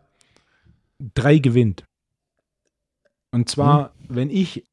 [1.13, 1.85] drei gewinnt.
[3.31, 4.63] Und zwar, wenn ich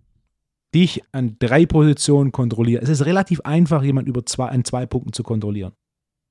[0.75, 5.13] dich an drei Positionen kontrolliere, es ist relativ einfach, jemand über zwei, an zwei Punkten
[5.13, 5.73] zu kontrollieren.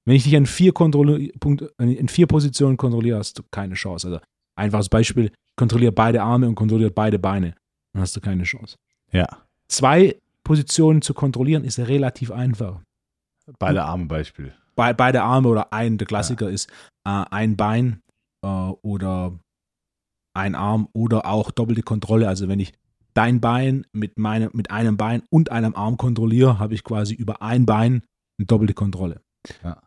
[0.06, 4.08] Wenn ich dich an vier, Kontrolli Punkt, in vier Positionen kontrolliere, hast du keine Chance.
[4.08, 4.20] Also
[4.56, 7.56] einfaches Beispiel, kontrolliere beide Arme und kontrolliere beide Beine.
[7.94, 8.76] Dann hast du keine Chance.
[9.12, 9.28] Ja.
[9.68, 12.82] Zwei Positionen zu kontrollieren ist relativ einfach.
[13.60, 14.54] Beide Arme Beispiel.
[14.76, 16.70] Be beide Arme oder ein, der Klassiker ist
[17.06, 18.02] äh, ein Bein
[18.44, 19.40] äh, oder
[20.34, 22.28] ein Arm oder auch doppelte Kontrolle.
[22.28, 22.74] Also wenn ich
[23.14, 27.42] dein Bein mit, meinem, mit einem Bein und einem Arm kontrolliere, habe ich quasi über
[27.42, 28.04] ein Bein
[28.38, 29.22] eine doppelte Kontrolle.
[29.64, 29.82] Ja.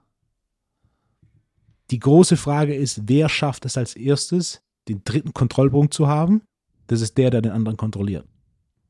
[1.91, 6.43] Die große Frage ist, wer schafft es als erstes, den dritten Kontrollpunkt zu haben?
[6.89, 8.27] Das ist der, der den anderen kontrolliert.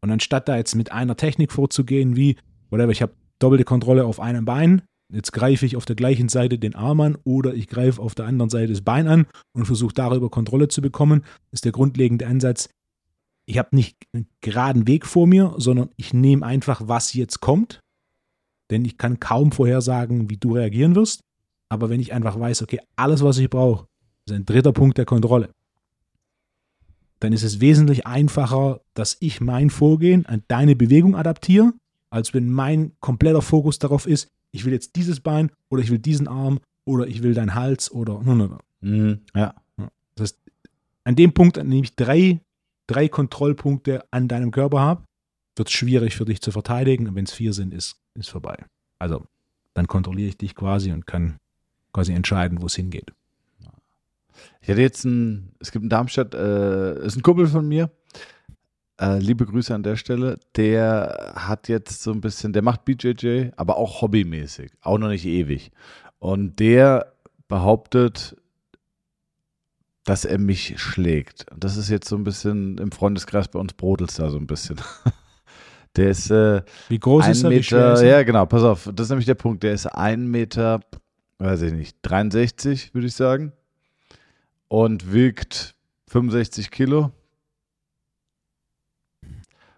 [0.00, 2.36] Und anstatt da jetzt mit einer Technik vorzugehen, wie,
[2.70, 4.82] whatever, ich habe doppelte Kontrolle auf einem Bein,
[5.12, 8.26] jetzt greife ich auf der gleichen Seite den Arm an oder ich greife auf der
[8.26, 12.68] anderen Seite das Bein an und versuche darüber Kontrolle zu bekommen, ist der grundlegende Ansatz,
[13.46, 17.80] ich habe nicht einen geraden Weg vor mir, sondern ich nehme einfach, was jetzt kommt,
[18.70, 21.20] denn ich kann kaum vorhersagen, wie du reagieren wirst.
[21.68, 23.86] Aber wenn ich einfach weiß, okay, alles, was ich brauche,
[24.26, 25.50] ist ein dritter Punkt der Kontrolle,
[27.20, 31.72] dann ist es wesentlich einfacher, dass ich mein Vorgehen an deine Bewegung adaptiere,
[32.10, 35.98] als wenn mein kompletter Fokus darauf ist, ich will jetzt dieses Bein oder ich will
[35.98, 38.20] diesen Arm oder ich will deinen Hals oder.
[38.80, 39.20] Mhm.
[39.34, 39.54] Ja.
[40.14, 40.38] Das heißt,
[41.04, 42.40] an dem Punkt, an dem ich drei,
[42.86, 45.04] drei Kontrollpunkte an deinem Körper habe,
[45.56, 47.08] wird es schwierig für dich zu verteidigen.
[47.08, 48.64] Und wenn es vier sind, ist, ist vorbei.
[48.98, 49.26] Also,
[49.74, 51.38] dann kontrolliere ich dich quasi und kann
[51.92, 53.12] quasi entscheiden, wo es hingeht.
[54.60, 57.90] Ich hatte jetzt ein, es gibt in Darmstadt, äh, ist ein Kumpel von mir,
[59.00, 63.50] äh, liebe Grüße an der Stelle, der hat jetzt so ein bisschen, der macht BJJ,
[63.56, 65.70] aber auch hobbymäßig, auch noch nicht ewig.
[66.18, 67.12] Und der
[67.48, 68.36] behauptet,
[70.06, 71.46] dass er mich schlägt.
[71.54, 74.80] Das ist jetzt so ein bisschen im Freundeskreis bei uns brodelt da so ein bisschen.
[75.96, 77.50] Der ist äh, Wie groß ist er?
[77.50, 78.08] Meter, ist er?
[78.08, 79.62] ja genau, pass auf, das ist nämlich der Punkt.
[79.62, 80.80] Der ist ein Meter,
[81.38, 83.52] weiß ich nicht, 63 würde ich sagen
[84.68, 85.74] und wiegt
[86.08, 87.12] 65 Kilo.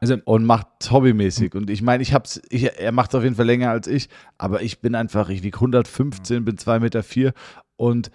[0.01, 1.55] Also- und macht hobbymäßig.
[1.55, 4.09] Und ich meine, ich hab's, ich, er macht es auf jeden Fall länger als ich,
[4.39, 7.33] aber ich bin einfach, ich wiege 115, bin 2,4 Meter vier
[7.77, 8.11] und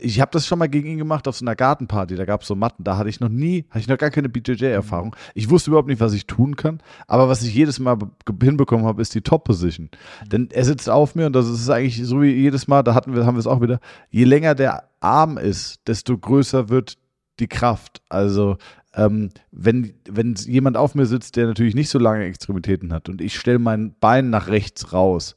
[0.00, 2.16] ich habe das schon mal gegen ihn gemacht auf so einer Gartenparty.
[2.16, 2.82] Da gab es so Matten.
[2.82, 5.14] Da hatte ich noch nie, hatte ich noch gar keine BJJ-Erfahrung.
[5.34, 6.80] Ich wusste überhaupt nicht, was ich tun kann.
[7.06, 8.10] Aber was ich jedes Mal be-
[8.42, 9.90] hinbekommen habe, ist die Top-Position.
[10.30, 13.14] Denn er sitzt auf mir und das ist eigentlich so wie jedes Mal, da hatten
[13.14, 13.78] wir, haben wir es auch wieder.
[14.10, 16.98] Je länger der Arm ist, desto größer wird
[17.38, 18.02] die Kraft.
[18.08, 18.56] Also
[18.94, 23.20] ähm, wenn, wenn jemand auf mir sitzt, der natürlich nicht so lange Extremitäten hat und
[23.20, 25.36] ich stelle mein Bein nach rechts raus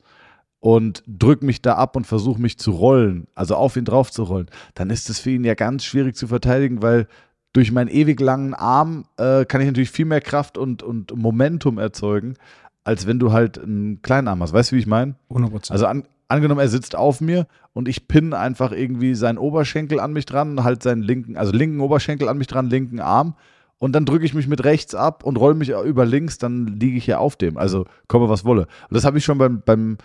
[0.59, 4.23] und drücke mich da ab und versuche mich zu rollen, also auf ihn drauf zu
[4.23, 7.07] rollen, dann ist es für ihn ja ganz schwierig zu verteidigen, weil
[7.53, 11.77] durch meinen ewig langen Arm äh, kann ich natürlich viel mehr Kraft und, und Momentum
[11.77, 12.35] erzeugen,
[12.83, 14.53] als wenn du halt einen kleinen Arm hast.
[14.53, 15.15] Weißt du, wie ich meine?
[15.29, 15.71] 100%.
[15.71, 20.13] Also an, angenommen, er sitzt auf mir und ich pinne einfach irgendwie seinen Oberschenkel an
[20.13, 23.35] mich dran, halt seinen linken, also linken Oberschenkel an mich dran, linken Arm
[23.79, 26.97] und dann drücke ich mich mit rechts ab und roll mich über links, dann liege
[26.97, 27.57] ich ja auf dem.
[27.57, 28.63] Also komme was wolle.
[28.63, 29.97] Und das habe ich schon beim, beim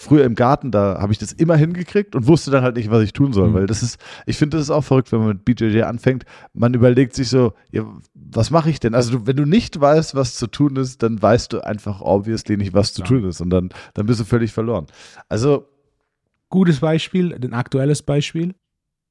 [0.00, 3.02] früher im Garten, da habe ich das immer hingekriegt und wusste dann halt nicht, was
[3.02, 3.54] ich tun soll, Mhm.
[3.54, 6.24] weil das ist, ich finde das ist auch verrückt, wenn man mit BJJ anfängt.
[6.54, 7.84] Man überlegt sich so, ja,
[8.14, 8.94] was mache ich denn?
[8.94, 12.56] Also du, wenn du nicht weißt, was zu tun ist, dann weißt du einfach obviously
[12.56, 13.20] nicht, was zu Klar.
[13.20, 14.86] tun ist und dann, dann bist du völlig verloren.
[15.28, 15.66] Also
[16.50, 18.54] Gutes Beispiel, ein aktuelles Beispiel.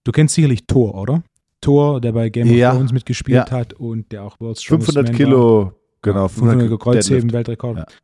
[0.03, 1.21] Du kennst sicherlich Thor, oder?
[1.61, 2.73] Thor, der bei Game of Ja.
[2.73, 3.51] Thrones mitgespielt Ja.
[3.51, 5.25] hat und der auch World's Strongest 500 Man war.
[5.25, 7.33] Kilo, genau, 500 Kreuzheben, Deadlift.
[7.33, 8.01] Weltrekord.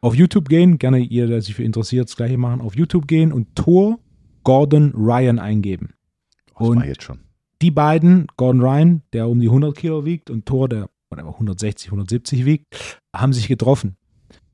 [0.00, 2.60] Auf YouTube gehen, gerne ihr, der sich für interessiert, das gleiche machen.
[2.60, 3.98] Auf YouTube gehen und Thor
[4.44, 5.90] Gordon Ryan eingeben.
[6.54, 7.20] Oh, das Und- jetzt schon.
[7.60, 11.88] Die beiden, Gordon Ryan, der um die 100 Kilo wiegt, und Thor, der whatever, 160,
[11.90, 13.96] 170 wiegt, haben sich getroffen.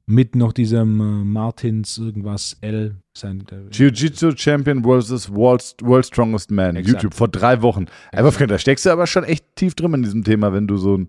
[0.06, 2.96] Mit noch diesem äh, Martins irgendwas L.
[3.16, 6.76] Sein, Jiu-Jitsu Champion versus World's, World's Strongest Man.
[6.76, 7.02] Exakt.
[7.02, 7.86] YouTube vor drei Wochen.
[8.12, 10.76] Aber Freund, da steckst du aber schon echt tief drin in diesem Thema, wenn du
[10.76, 11.08] so ein,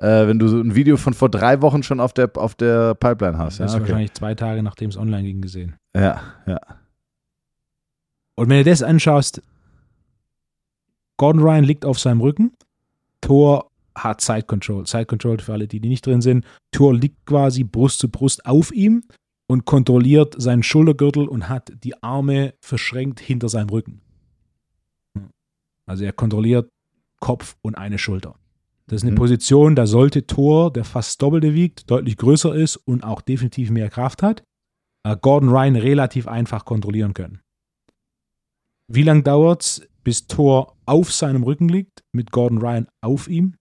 [0.00, 2.94] äh, wenn du so ein Video von vor drei Wochen schon auf der, auf der
[2.94, 3.58] Pipeline hast.
[3.58, 3.90] Ja, das ist okay.
[3.90, 5.76] wahrscheinlich zwei Tage, nachdem es online ging, gesehen.
[5.94, 6.58] ja, ja.
[8.34, 9.42] Und wenn du das anschaust,
[11.18, 12.52] Gordon Ryan liegt auf seinem Rücken,
[13.20, 14.86] Thor hat Side Control.
[14.86, 16.46] Side Control für alle, die, die nicht drin sind.
[16.72, 19.02] Thor liegt quasi Brust zu Brust auf ihm
[19.46, 24.00] und kontrolliert seinen Schultergürtel und hat die Arme verschränkt hinter seinem Rücken.
[25.84, 26.70] Also er kontrolliert
[27.18, 28.36] Kopf und eine Schulter.
[28.90, 29.18] Das ist eine Mhm.
[29.18, 33.88] Position, da sollte Thor, der fast Doppelte wiegt, deutlich größer ist und auch definitiv mehr
[33.88, 34.42] Kraft hat,
[35.04, 37.40] äh, Gordon Ryan relativ einfach kontrollieren können.
[38.88, 43.54] Wie lange dauert es, bis Thor auf seinem Rücken liegt, mit Gordon Ryan auf ihm?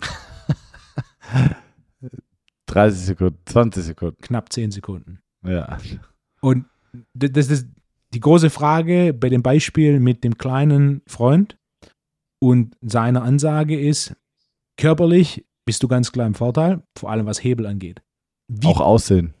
[2.66, 4.16] 30 Sekunden, 20 Sekunden.
[4.20, 5.20] Knapp 10 Sekunden.
[5.44, 5.78] Ja.
[6.40, 6.64] Und
[7.14, 7.68] das ist
[8.14, 11.56] die große Frage bei dem Beispiel mit dem kleinen Freund
[12.40, 14.16] und seiner Ansage ist,
[14.82, 18.02] körperlich bist du ganz klar im Vorteil, vor allem was Hebel angeht.
[18.48, 19.32] Wie Auch Aussehen.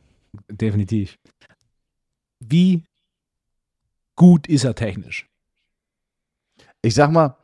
[0.50, 1.18] definitiv.
[2.40, 2.84] Wie
[4.16, 5.26] gut ist er technisch?
[6.82, 7.36] Ich sag mal,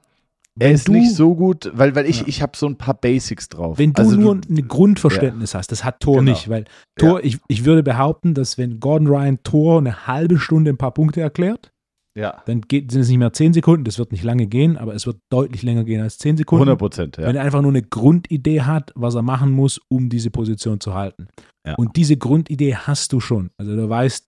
[0.61, 2.28] er Wenn ist du- nicht so gut, weil, weil ich, Ja.
[2.28, 3.78] ich habe so ein paar Basics drauf.
[3.78, 6.30] Wenn du Also nur ein Grundverständnis hast, das hat Thor Genau.
[6.32, 6.64] nicht, weil
[6.96, 10.94] Thor, ich, ich würde behaupten, dass wenn Gordon Ryan Thor eine halbe Stunde ein paar
[10.94, 11.72] Punkte erklärt,
[12.18, 14.94] Ja, dann geht, sind es nicht mehr 10 Sekunden, das wird nicht lange gehen, aber
[14.94, 16.62] es wird deutlich länger gehen als 10 Sekunden.
[16.62, 17.16] 100 Prozent.
[17.16, 17.28] Ja.
[17.28, 20.94] Wenn er einfach nur eine Grundidee hat, was er machen muss, um diese Position zu
[20.94, 21.28] halten.
[21.64, 21.76] Ja.
[21.76, 23.50] Und diese Grundidee hast du schon.
[23.56, 24.26] Also du weißt,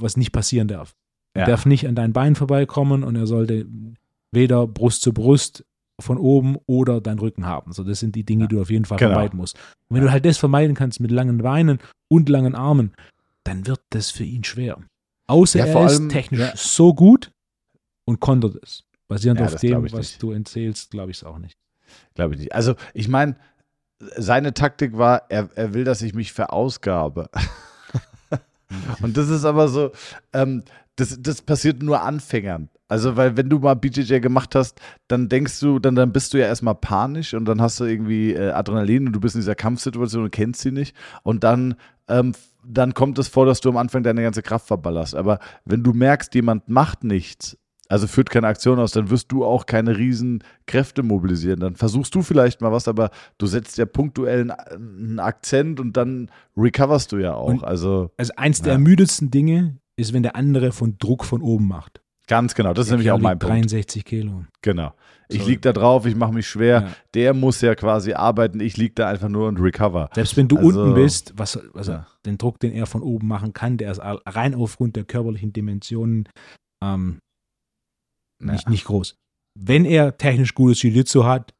[0.00, 0.94] was nicht passieren darf.
[1.34, 1.46] Er Ja.
[1.46, 3.66] darf nicht an dein Bein vorbeikommen und er sollte
[4.32, 5.64] weder Brust zu Brust
[6.00, 7.72] von oben oder deinen Rücken haben.
[7.72, 9.12] So, das sind die Dinge, die du auf jeden Fall Genau.
[9.12, 9.56] vermeiden musst.
[9.88, 12.92] Und wenn du halt das vermeiden kannst mit langen Beinen und langen Armen,
[13.44, 14.78] dann wird das für ihn schwer.
[15.26, 16.52] Außer Ja, er ist allem- technisch ja.
[16.56, 17.32] so gut
[18.04, 18.84] und kontert es.
[19.08, 20.22] Basierend Ja, auf dem, was nicht.
[20.22, 21.56] du erzählst, glaube ich es auch nicht.
[22.14, 22.54] Glaube ich nicht.
[22.54, 23.36] Also, ich meine,
[24.16, 27.28] seine Taktik war, er, er will, dass ich mich verausgabe.
[29.02, 29.92] Und das ist aber so,
[30.32, 30.62] ähm,
[30.96, 32.70] das, das passiert nur Anfängern.
[32.88, 36.38] Also, weil wenn du mal BJJ gemacht hast, dann denkst du, dann, dann bist du
[36.38, 39.54] ja erstmal panisch und dann hast du irgendwie äh, Adrenalin und du bist in dieser
[39.54, 40.94] Kampfsituation und kennst sie nicht.
[41.22, 41.74] Und dann,
[42.12, 42.32] ähm,
[42.64, 45.14] dann kommt es vor, dass du am Anfang deine ganze Kraft verballerst.
[45.16, 47.56] Aber wenn du merkst, jemand macht nichts,
[47.88, 51.58] also führt keine Aktion aus, dann wirst du auch keine riesen Kräfte mobilisieren.
[51.60, 55.96] Dann versuchst du vielleicht mal was, aber du setzt ja punktuell einen, einen Akzent und
[55.96, 57.48] dann recoverst du ja auch.
[57.48, 58.78] Und- also Also eins der Ja.
[58.78, 62.00] ermüdetsten Dinge ist, wenn der andere von Druck von oben macht.
[62.32, 63.54] Ganz genau, das ist Der nämlich auch Kerl mein Punkt.
[63.54, 64.44] 63 Kilo.
[64.62, 64.94] Genau.
[65.28, 65.48] Ich So.
[65.48, 66.80] lieg da drauf, ich mache mich schwer.
[66.80, 66.94] Ja.
[67.12, 70.08] Der muss ja quasi arbeiten, ich lieg da einfach nur und recover.
[70.14, 72.06] Selbst wenn du Also, unten bist, was, was ja.
[72.24, 76.26] den Druck, den er von oben machen kann, der ist rein aufgrund der körperlichen Dimensionen
[76.82, 77.18] ähm,
[78.42, 79.14] nicht, nicht groß.
[79.58, 81.52] Wenn er technisch gutes Jiu-Jitsu hat,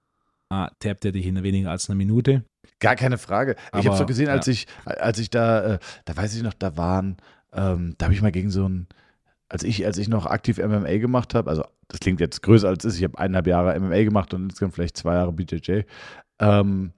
[0.50, 2.44] äh, tappt er dich in weniger als einer Minute.
[2.80, 3.56] Gar keine Frage.
[3.68, 6.54] ich habe Aber, so gesehen, als ich, als ich da, äh, da weiß ich noch,
[6.54, 7.18] da waren,
[7.52, 8.86] ähm, da habe ich mal gegen so ein,
[9.52, 12.86] als ich, als ich noch aktiv MMA gemacht habe, also das klingt jetzt größer als
[12.86, 15.82] es ist, ich habe eineinhalb Jahre MMA gemacht und insgesamt vielleicht zwei Jahre BJJ.
[16.38, 16.92] Ähm,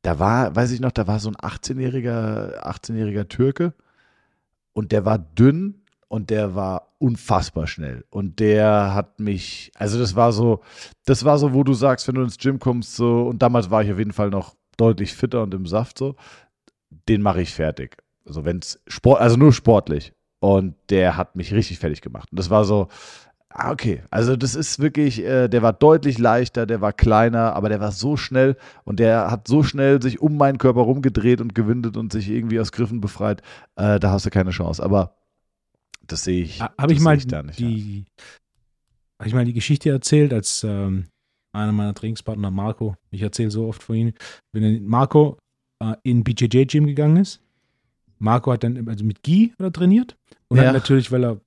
[0.00, 3.74] da war, weiß ich noch, da war so ein 18-jähriger, 18-jähriger Türke
[4.72, 10.16] und der war dünn und der war unfassbar schnell und der hat mich, also das
[10.16, 10.62] war so,
[11.04, 13.82] das war so, wo du sagst, wenn du ins Gym kommst so und damals war
[13.82, 16.16] ich auf jeden Fall noch deutlich fitter und im Saft so,
[17.06, 17.98] den mache ich fertig.
[18.24, 22.38] Also wenn es Sport, also nur sportlich und der hat mich richtig fertig gemacht und
[22.38, 22.88] das war so,
[23.50, 27.68] ah, okay, also das ist wirklich, äh, der war deutlich leichter, der war kleiner, aber
[27.68, 31.54] der war so schnell und der hat so schnell sich um meinen Körper rumgedreht und
[31.54, 33.40] gewindet und sich irgendwie aus Griffen befreit,
[33.76, 34.82] äh, da hast du keine Chance.
[34.82, 35.14] Aber
[36.06, 36.60] das sehe ich.
[36.60, 37.68] Habe ich mal da nicht, ja.
[37.68, 38.04] die,
[39.20, 41.06] habe ich mal die Geschichte erzählt, als ähm,
[41.52, 44.12] einer meiner Trainingspartner, Marco, ich erzähle so oft von ihm,
[44.52, 45.38] wenn Marco
[45.80, 47.40] äh, in BJJ-Gym gegangen ist.
[48.22, 50.16] Marco hat dann also mit Gi hat er trainiert
[50.48, 50.66] und Ja.
[50.66, 51.40] hat natürlich, weil er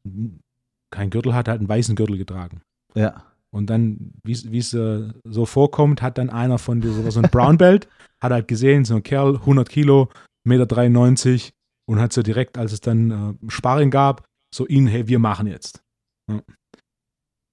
[0.91, 2.61] keinen Gürtel hatte, hat einen weißen Gürtel getragen.
[2.93, 3.23] Ja.
[3.51, 7.57] Und dann, wie es äh, so vorkommt, hat dann einer von dieser, so ein Brown
[7.57, 7.87] Belt,
[8.21, 10.09] hat halt gesehen, so ein Kerl, 100 Kilo,
[10.45, 11.51] 1,93 Meter
[11.87, 15.47] und hat so direkt, als es dann äh, Sparring gab, so ihn, hey, wir machen
[15.47, 15.81] jetzt.
[16.29, 16.41] Ja.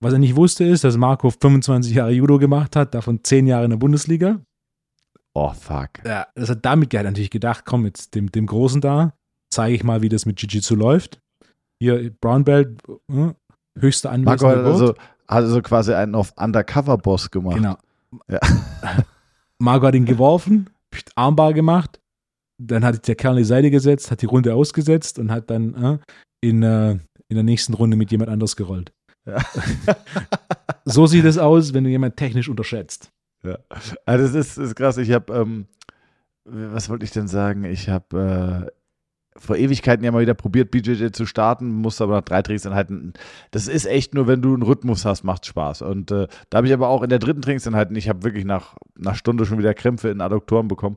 [0.02, 3.64] Was er nicht wusste, ist, dass Marco 25 Jahre Judo gemacht hat, davon 10 Jahre
[3.64, 4.40] in der Bundesliga.
[5.34, 5.90] Oh, fuck.
[6.04, 9.14] Ja, das hat damit hat natürlich gedacht, komm, jetzt dem, dem Großen da,
[9.50, 11.20] zeige ich mal, wie das mit Jiu-Jitsu läuft.
[11.80, 13.32] Hier, Brown Belt, äh,
[13.78, 14.96] höchste Marco Anwesende hat also, hat
[15.28, 17.56] also quasi einen auf Undercover-Boss gemacht.
[17.56, 17.76] Genau.
[18.28, 18.40] Ja.
[19.58, 20.68] Marco hat ihn geworfen,
[21.14, 22.00] Armbar gemacht,
[22.58, 25.74] dann hat der Kerl an die Seite gesetzt, hat die Runde ausgesetzt und hat dann
[25.74, 25.98] äh,
[26.42, 26.92] in, äh,
[27.28, 28.92] in der nächsten Runde mit jemand anders gerollt.
[29.26, 29.38] Ja.
[30.84, 33.12] So sieht es aus, wenn du jemand technisch unterschätzt.
[33.42, 33.58] Ja.
[34.06, 34.96] Also das ist, ist krass.
[34.98, 35.66] Ich habe, ähm,
[36.44, 37.64] was wollte ich denn sagen?
[37.64, 38.70] Ich habe äh,
[39.36, 43.14] vor Ewigkeiten ja mal wieder probiert, BJJ zu starten, musste aber nach drei Trainingseinheiten.
[43.50, 45.82] Das ist echt nur, wenn du einen Rhythmus hast, macht Spaß.
[45.82, 48.76] Und äh, da habe ich aber auch in der dritten Trainingseinheit, ich habe wirklich nach
[48.98, 50.96] einer Stunde schon wieder Krämpfe in Adduktoren bekommen,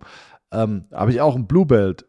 [0.51, 2.05] ähm, habe ich auch einen Blue Belt.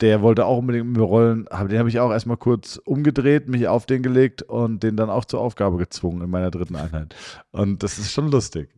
[0.00, 3.66] Der wollte auch unbedingt mit mir rollen, den habe ich auch erstmal kurz umgedreht, mich
[3.66, 7.16] auf den gelegt und den dann auch zur Aufgabe gezwungen in meiner dritten Einheit.
[7.50, 8.68] Und das ist schon lustig.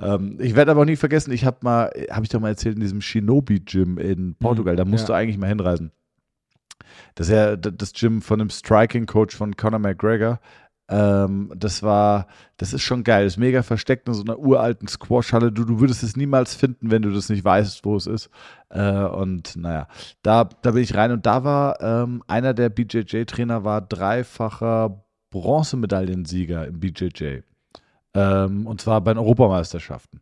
[0.00, 2.74] Ähm, ich werde aber auch nie vergessen, ich habe mal, habe ich doch mal erzählt,
[2.74, 5.06] in diesem Shinobi-Gym in Portugal, da musst ja.
[5.08, 5.92] du eigentlich mal hinreisen.
[7.14, 10.40] Das ist ja das Gym von dem Striking-Coach von Conor McGregor.
[10.88, 12.28] Ähm, das war,
[12.58, 13.24] das ist schon geil.
[13.24, 15.50] Das ist mega versteckt in so einer uralten Squash-Halle.
[15.50, 18.30] Du, du würdest es niemals finden, wenn du das nicht weißt, wo es ist.
[18.68, 19.88] Äh, und naja,
[20.22, 26.66] da, da bin ich rein und da war ähm, einer der BJJ-Trainer war dreifacher Bronzemedaillensieger
[26.66, 27.40] im BJJ.
[28.14, 30.20] Ähm, und zwar bei den Europameisterschaften.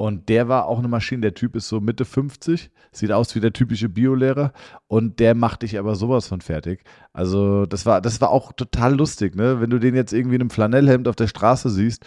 [0.00, 1.20] Und der war auch eine Maschine.
[1.20, 4.54] Der Typ ist so Mitte 50, sieht aus wie der typische Biolehrer
[4.86, 6.84] und der macht dich aber sowas von fertig.
[7.12, 9.60] Also, das war, das war auch total lustig, ne?
[9.60, 12.06] Wenn du den jetzt irgendwie in einem Flanellhemd auf der Straße siehst,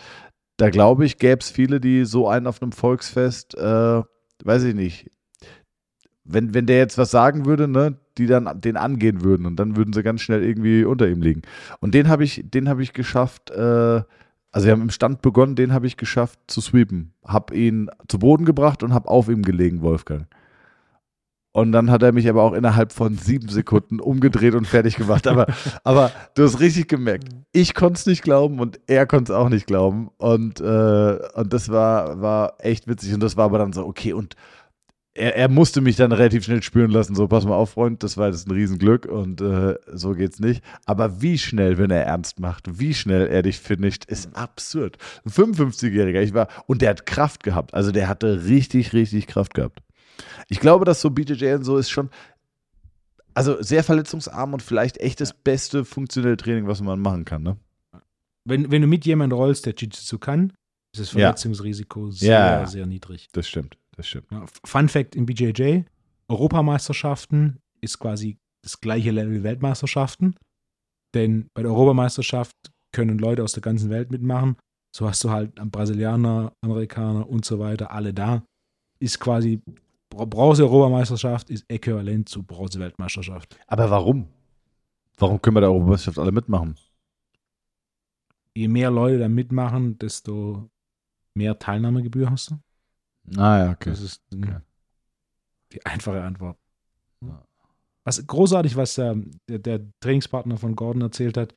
[0.57, 4.01] da glaube ich, gäbe es viele, die so einen auf einem Volksfest, äh,
[4.43, 5.11] weiß ich nicht,
[6.23, 9.75] wenn, wenn der jetzt was sagen würde, ne, die dann den angehen würden und dann
[9.75, 11.43] würden sie ganz schnell irgendwie unter ihm liegen.
[11.79, 14.01] Und den habe ich, den habe ich geschafft, äh,
[14.53, 17.11] also wir haben im Stand begonnen, den habe ich geschafft zu sweepen.
[17.25, 20.27] Hab ihn zu Boden gebracht und hab auf ihm gelegen, Wolfgang.
[21.55, 25.27] Und dann hat er mich aber auch innerhalb von sieben Sekunden umgedreht und fertig gemacht.
[25.27, 25.47] Aber,
[25.83, 29.49] aber du hast richtig gemerkt, ich konnte es nicht glauben und er konnte es auch
[29.49, 30.11] nicht glauben.
[30.17, 33.11] Und, äh, und das war, war echt witzig.
[33.15, 34.35] Und das war aber dann so, okay, und
[35.15, 38.17] er, er musste mich dann relativ schnell spüren lassen, so pass mal auf, Freund, das
[38.17, 40.63] war jetzt ein Riesenglück und äh, so geht's nicht.
[40.85, 44.97] Aber wie schnell, wenn er ernst macht, wie schnell er dich finisht, ist absurd.
[45.25, 47.73] Ein 55-Jähriger, ich war, und der hat Kraft gehabt.
[47.73, 49.79] Also der hatte richtig, richtig Kraft gehabt.
[50.49, 52.09] Ich glaube, dass so BJJ und so ist schon,
[53.35, 57.57] also sehr verletzungsarm und vielleicht echt das beste funktionelle Training, was man machen kann, ne?
[58.45, 60.51] Wenn, wenn du mit jemandem rollst, der Jiu-Jitsu kann,
[60.93, 61.19] ist das Ja.
[61.21, 62.65] Verletzungsrisiko sehr, Ja.
[62.67, 63.27] sehr niedrig.
[63.31, 64.31] Das stimmt, das stimmt.
[64.31, 65.81] Ja, Fun Fact im BJJ:
[66.27, 70.35] Europameisterschaften ist quasi das gleiche Level wie Weltmeisterschaften.
[71.13, 72.55] Denn bei der Europameisterschaft
[72.91, 74.55] können Leute aus der ganzen Welt mitmachen.
[74.95, 78.43] So hast du halt Brasilianer, Amerikaner und so weiter, alle da.
[78.99, 79.61] Ist quasi
[80.09, 83.57] Bronze-Europameisterschaft ist äquivalent zu Bronze-Weltmeisterschaft.
[83.67, 84.27] Aber warum?
[85.17, 86.75] Warum können wir der Europameisterschaft alle mitmachen?
[88.55, 90.69] je mehr Leute da mitmachen, desto
[91.35, 92.59] mehr Teilnahmegebühr hast du.
[93.37, 93.89] Ah ja, okay.
[93.89, 94.57] Das ist Okay.
[95.71, 96.57] die einfache Antwort.
[98.05, 101.53] Was großartig, was ähm, der, der Trainingspartner von Gordon erzählt hat,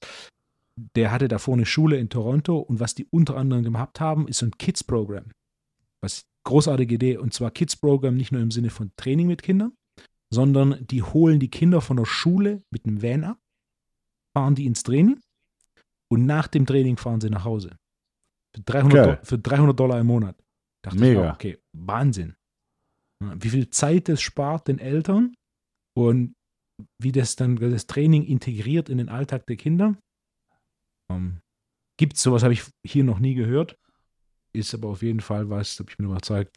[0.94, 4.38] der hatte davor eine Schule in Toronto und was die unter anderem gemacht haben, ist
[4.38, 5.32] so ein Kids-Programm.
[6.02, 7.16] Was großartige Idee.
[7.16, 9.72] Und zwar Kids-Programm nicht nur im Sinne von Training mit Kindern,
[10.30, 13.38] sondern die holen die Kinder von der Schule mit einem Van ab,
[14.36, 15.18] fahren die ins Training
[16.08, 17.70] und nach dem Training fahren sie nach Hause.
[18.54, 19.16] Für 300, Geil.
[19.16, 20.36] Do- für 300 Dollar im Monat.
[20.86, 21.20] Dachte Mega.
[21.20, 22.36] ich, auch, okay, Wahnsinn.
[23.20, 25.34] Wie viel Zeit das spart den Eltern
[25.96, 26.34] und
[27.02, 29.96] wie das dann das Training integriert in den Alltag der Kinder.
[31.10, 31.40] Ähm,
[31.98, 33.76] Gibt sowas, habe ich hier noch nie gehört.
[34.52, 36.56] Ist aber auf jeden Fall was, bin ich mir überzeugt,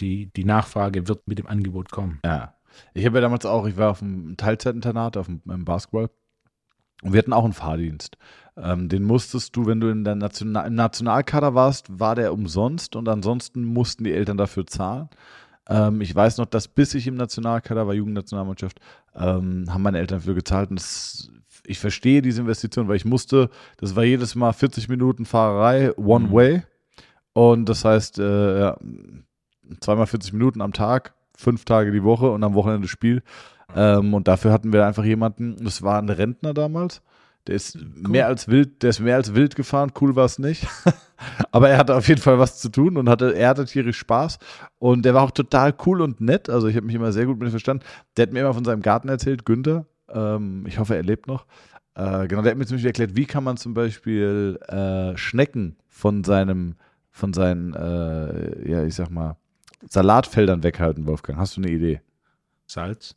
[0.00, 2.20] die, die Nachfrage wird mit dem Angebot kommen.
[2.24, 2.58] Ja.
[2.92, 6.10] Ich habe ja damals auch, ich war auf einem Teilzeitinternat, auf dem im Basketball.
[7.02, 8.16] Und wir hatten auch einen Fahrdienst.
[8.56, 12.96] Ähm, den musstest du, wenn du in der National im Nationalkader warst, war der umsonst
[12.96, 15.08] und ansonsten mussten die Eltern dafür zahlen.
[15.68, 18.80] Ähm, ich weiß noch, dass bis ich im Nationalkader war, Jugendnationalmannschaft,
[19.14, 20.70] ähm, haben meine Eltern dafür gezahlt.
[20.70, 21.30] Und das,
[21.66, 26.28] ich verstehe diese Investition, weil ich musste, das war jedes Mal 40 Minuten Fahrerei, One
[26.28, 26.32] Mhm.
[26.32, 26.62] Way.
[27.32, 28.76] Und das heißt, äh, ja,
[29.80, 33.22] zweimal 40 Minuten am Tag, fünf Tage die Woche und am Wochenende Spiel.
[33.74, 37.02] Ähm, und dafür hatten wir einfach jemanden, das war ein Rentner damals,
[37.46, 40.66] der ist mehr als wild, der ist mehr als wild gefahren, cool war es nicht.
[41.50, 44.38] Aber er hatte auf jeden Fall was zu tun und hatte, er hatte tierisch Spaß.
[44.78, 46.48] Und der war auch total cool und nett.
[46.48, 47.84] Also ich habe mich immer sehr gut mit ihm verstanden.
[48.16, 49.86] Der hat mir immer von seinem Garten erzählt, Günther.
[50.08, 51.46] Ähm, ich hoffe, er lebt noch.
[51.94, 55.76] Äh, genau, der hat mir zum Beispiel erklärt, wie kann man zum Beispiel äh, Schnecken
[55.88, 56.76] von seinem,
[57.10, 59.36] von seinen, äh, ja, ich sag mal,
[59.88, 61.38] Salatfeldern weghalten, Wolfgang.
[61.38, 62.00] Hast du eine Idee?
[62.66, 63.16] Salz.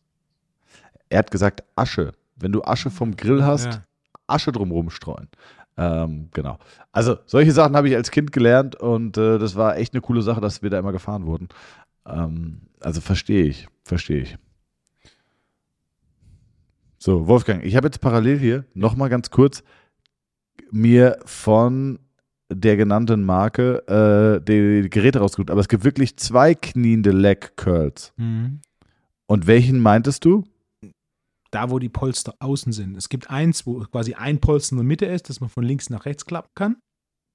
[1.10, 2.14] Er hat gesagt Asche.
[2.36, 3.84] Wenn du Asche vom Grill hast, Ja.
[4.28, 5.28] Asche drumherum streuen.
[5.78, 6.58] Ähm, genau.
[6.92, 10.22] Also solche Sachen habe ich als Kind gelernt und äh, das war echt eine coole
[10.22, 11.50] Sache, dass wir da immer gefahren wurden.
[12.06, 14.38] Ähm, also verstehe ich, verstehe ich.
[16.98, 19.64] So, Wolfgang, ich habe jetzt parallel hier nochmal ganz kurz
[20.72, 22.00] mir von
[22.50, 25.52] der genannten Marke äh, die, die Geräte rausgesucht.
[25.52, 28.14] Aber es gibt wirklich zwei kniende Leg Curls.
[28.18, 28.62] Mhm.
[29.28, 30.44] Und welchen meintest du?
[31.56, 32.98] Da, wo die Polster außen sind.
[32.98, 35.90] Es gibt eins, wo quasi ein Polster in der Mitte ist, dass man von links
[35.90, 36.76] nach rechts klappen kann.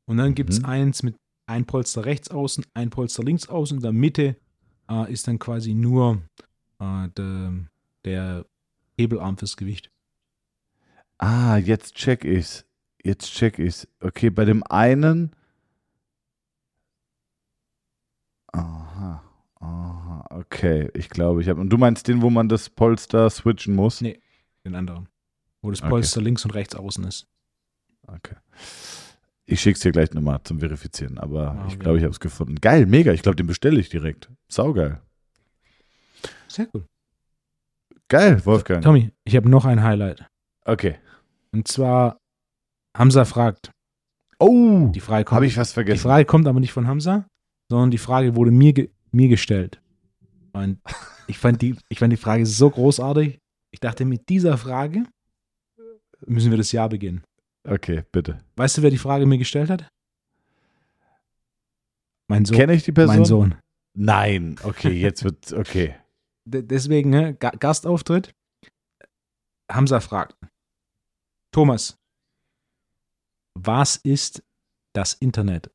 [0.06, 0.66] Und dann gibt es Mhm.
[0.66, 1.16] eins mit
[1.46, 3.78] ein Polster rechts außen, ein Polster links außen.
[3.78, 4.36] In der Mitte
[4.90, 6.20] äh, ist dann quasi nur
[6.80, 7.52] äh, der,
[8.04, 8.44] der
[8.98, 9.90] Hebelarm fürs Gewicht.
[11.16, 12.66] Ah, jetzt check ich's.
[13.02, 13.88] Jetzt check ich's.
[14.00, 15.30] Okay, bei dem einen.
[18.52, 18.89] Aha,
[19.60, 20.90] aha, okay.
[20.94, 21.60] Ich glaube, ich habe.
[21.60, 24.00] Und du meinst den, wo man das Polster switchen muss?
[24.00, 24.20] Nee.
[24.64, 25.08] Den anderen.
[25.62, 25.90] Wo das Okay.
[25.90, 27.26] Polster links und rechts außen ist.
[28.06, 28.34] Okay.
[29.46, 31.82] Ich schick's dir gleich nochmal zum Verifizieren, aber Ah, ich okay.
[31.82, 32.56] glaube, ich habe es gefunden.
[32.56, 33.12] Geil, mega.
[33.12, 34.30] Ich glaube, den bestelle ich direkt.
[34.48, 35.00] Saugeil.
[36.48, 36.84] Sehr gut.
[38.08, 38.82] Geil, Wolfgang.
[38.82, 40.26] Tommy, ich habe noch ein Highlight.
[40.64, 40.96] Okay.
[41.52, 42.18] Und zwar
[42.96, 43.70] Hamza fragt.
[44.38, 46.02] Oh, Die Frage kommt, habe ich fast die vergessen.
[46.02, 47.26] Frage kommt aber nicht von Hamza,
[47.68, 49.80] sondern die Frage wurde mir, ge mir gestellt.
[50.52, 50.80] Und
[51.26, 53.38] ich fand, die, ich fand die Frage so großartig.
[53.70, 55.04] Ich dachte, mit dieser Frage
[56.26, 57.22] müssen wir das Jahr beginnen.
[57.64, 58.38] Okay, bitte.
[58.56, 59.88] Weißt du, wer die Frage mir gestellt hat?
[62.28, 62.56] Mein Sohn.
[62.56, 63.16] Kenne ich die Person?
[63.16, 63.54] mein Sohn.
[63.94, 64.56] Nein.
[64.62, 65.52] Okay, jetzt wird.
[65.52, 65.94] Okay.
[66.44, 68.32] Deswegen, ne, Ga Gastauftritt.
[69.70, 70.36] Hamza fragt.
[71.52, 71.96] Thomas,
[73.54, 74.42] was ist
[74.94, 75.70] das Internet?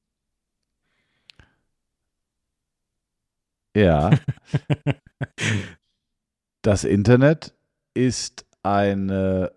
[3.76, 4.12] Ja.
[6.62, 7.54] Das Internet
[7.94, 9.52] ist eine.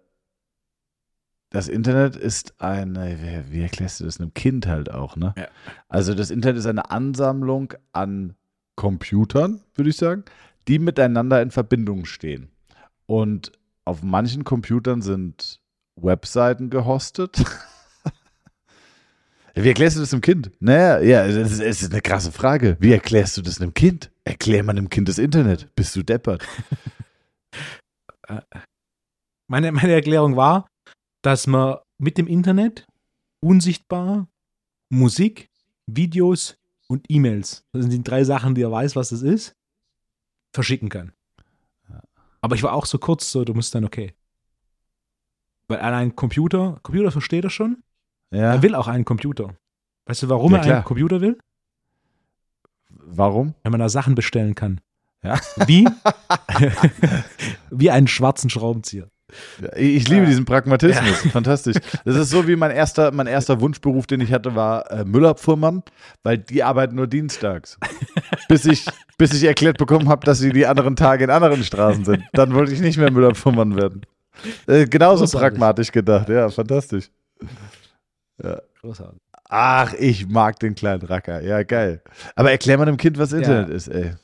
[1.49, 3.17] Das Internet ist eine.
[3.23, 5.33] Wie, wie erklärst du das einem Kind halt auch, ne?
[5.39, 5.49] Ja.
[5.89, 8.35] Also, das Internet ist eine Ansammlung an
[8.77, 10.25] Computern, würde ich sagen,
[10.69, 12.51] die miteinander in Verbindung stehen.
[13.07, 13.53] Und
[13.87, 15.63] auf manchen Computern sind
[15.97, 17.43] Webseiten gehostet.
[19.63, 20.51] Wie erklärst du das einem Kind?
[20.61, 22.77] Naja, ja, das ist, ist eine krasse Frage.
[22.81, 24.11] Wie erklärst du das einem Kind?
[24.25, 25.75] Erklär mal einem Kind das Internet.
[25.75, 26.47] Bist du deppert?
[29.51, 30.69] Meine, meine Erklärung war,
[31.23, 32.87] dass man mit dem Internet
[33.41, 34.29] unsichtbar
[34.91, 35.49] Musik,
[35.87, 39.55] Videos und E-Mails, das sind die drei Sachen, die er weiß, was das ist,
[40.53, 41.13] verschicken kann.
[42.43, 44.13] Aber ich war auch so kurz so, du musst dann okay.
[45.67, 47.83] Weil allein Computer, Computer versteht er schon,
[48.31, 48.55] Ja.
[48.55, 49.49] er will auch einen Computer.
[50.07, 50.77] Weißt du, warum Ja, er klar.
[50.77, 51.39] einen Computer will?
[52.91, 53.55] Warum?
[53.63, 54.81] Wenn man da Sachen bestellen kann.
[55.23, 55.39] Ja.
[55.67, 55.87] Wie?
[57.71, 59.09] Wie einen schwarzen Schraubenzieher.
[59.77, 61.25] Ich liebe diesen Pragmatismus.
[61.25, 61.31] Ja.
[61.31, 61.77] Fantastisch.
[62.05, 65.83] Das ist so wie mein erster, mein erster Wunschberuf, den ich hatte, war äh, Müllabfuhrmann,
[66.23, 67.79] weil die arbeiten nur dienstags.
[68.49, 68.87] bis ich,
[69.19, 72.25] bis ich erklärt bekommen habe, dass sie die anderen Tage in anderen Straßen sind.
[72.33, 74.03] Dann wollte ich nicht mehr Müllabfuhrmann werden.
[74.67, 75.41] Äh, genauso Großartig.
[75.59, 76.29] pragmatisch gedacht.
[76.31, 77.11] Ja, fantastisch.
[78.43, 78.61] Ja.
[78.81, 79.21] Großartig.
[79.49, 81.43] Ach, ich mag den kleinen Racker.
[81.43, 82.03] Ja, geil.
[82.37, 83.75] Aber erklär mal dem Kind, was Internet ja.
[83.75, 84.15] ist, ey.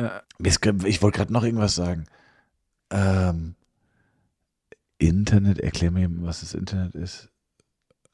[0.00, 0.22] Ja.
[0.38, 2.06] Ich wollte gerade noch irgendwas sagen.
[2.90, 3.54] Ähm,
[4.98, 7.30] Internet, erklär mir, was das Internet ist.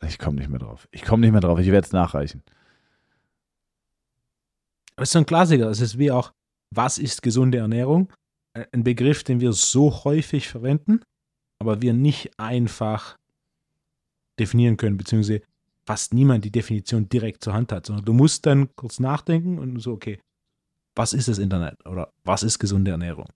[0.06, 0.88] Ich komme nicht mehr drauf.
[0.90, 1.58] Ich komme nicht mehr drauf.
[1.58, 2.42] Ich werde es nachreichen.
[4.96, 5.68] Das ist so ein Klassiker.
[5.70, 6.32] Es ist wie auch,
[6.70, 8.12] was ist gesunde Ernährung?
[8.52, 11.00] Ein Begriff, den wir so häufig verwenden,
[11.58, 13.16] aber wir nicht einfach
[14.42, 15.40] definieren können, beziehungsweise
[15.84, 19.78] fast niemand die Definition direkt zur Hand hat, sondern du musst dann kurz nachdenken und
[19.80, 20.18] so, okay,
[20.94, 23.28] was ist das Internet oder was ist gesunde Ernährung?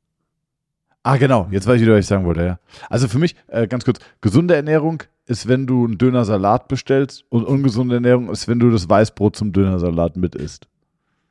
[1.02, 1.48] Ah, genau.
[1.52, 2.58] Jetzt weiß ich wieder, was ich sagen wollte, ja.
[2.90, 7.44] Also für mich, äh, ganz kurz, gesunde Ernährung ist, wenn du einen Dönersalat bestellst und
[7.44, 10.66] ungesunde Ernährung ist, wenn du das Weißbrot zum Dönersalat mit isst.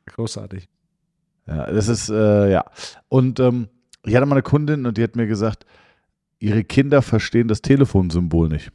[0.05, 0.69] Großartig.
[1.47, 2.63] Ja, das ist, äh, ja.
[3.09, 3.67] Und ähm,
[4.05, 5.65] ich hatte mal eine Kundin und die hat mir gesagt,
[6.39, 8.71] ihre Kinder verstehen das Telefonsymbol nicht.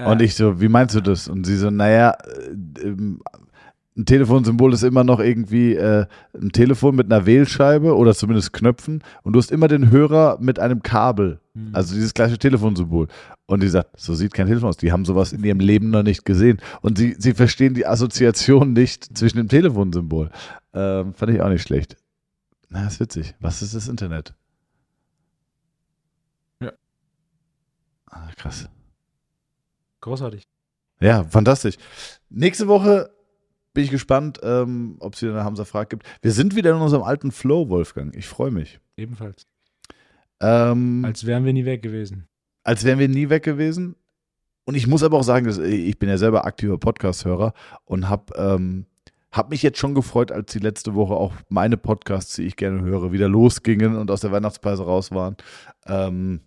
[0.00, 1.28] Ja, und ich so, wie meinst du das?
[1.28, 3.20] Und sie so, naja, äh, ähm,
[3.96, 6.06] ein Telefonsymbol ist immer noch irgendwie äh,
[6.40, 10.60] ein Telefon mit einer Wählscheibe oder zumindest Knöpfen und du hast immer den Hörer mit
[10.60, 11.40] einem Kabel.
[11.54, 11.70] Mhm.
[11.72, 13.08] Also dieses gleiche Telefonsymbol.
[13.46, 14.76] Und die sagt, so sieht kein Telefon aus.
[14.76, 16.60] Die haben sowas in ihrem Leben noch nicht gesehen.
[16.80, 20.30] Und sie, sie verstehen die Assoziation nicht zwischen dem Telefonsymbol.
[20.74, 21.96] Ähm, fand ich auch nicht schlecht.
[22.68, 23.34] Na, ist witzig.
[23.40, 24.34] Was ist das Internet?
[28.10, 28.68] Ah, krass.
[30.00, 30.46] Großartig.
[31.00, 31.76] Ja, fantastisch.
[32.28, 33.10] Nächste Woche
[33.74, 36.06] bin ich gespannt, ähm, ob es wieder eine Hamza Frage gibt.
[36.22, 38.14] Wir sind wieder in unserem alten Flow, Wolfgang.
[38.16, 38.80] Ich freue mich.
[38.96, 39.46] Ebenfalls.
[40.40, 42.28] Ähm, als wären wir nie weg gewesen.
[42.64, 43.96] Als wären wir nie weg gewesen.
[44.64, 47.54] Und ich muss aber auch sagen, dass ich bin ja selber aktiver Podcast-Hörer
[47.84, 48.86] und habe ähm,
[49.30, 52.82] hab mich jetzt schon gefreut, als die letzte Woche auch meine Podcasts, die ich gerne
[52.82, 55.36] höre, wieder losgingen und aus der Weihnachtspause raus waren.
[55.86, 56.40] Ähm,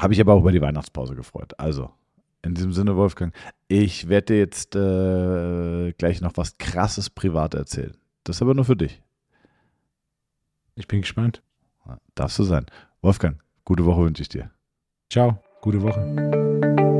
[0.00, 1.58] habe ich aber auch über die Weihnachtspause gefreut.
[1.58, 1.90] Also,
[2.42, 3.34] in diesem Sinne, Wolfgang,
[3.68, 7.96] ich werde dir jetzt äh, gleich noch was krasses privat erzählen.
[8.24, 9.02] Das ist aber nur für dich.
[10.74, 11.42] Ich bin gespannt.
[12.14, 12.66] Darfst du sein.
[13.00, 14.50] Wolfgang, gute Woche wünsche ich dir.
[15.10, 16.95] Ciao, gute Woche.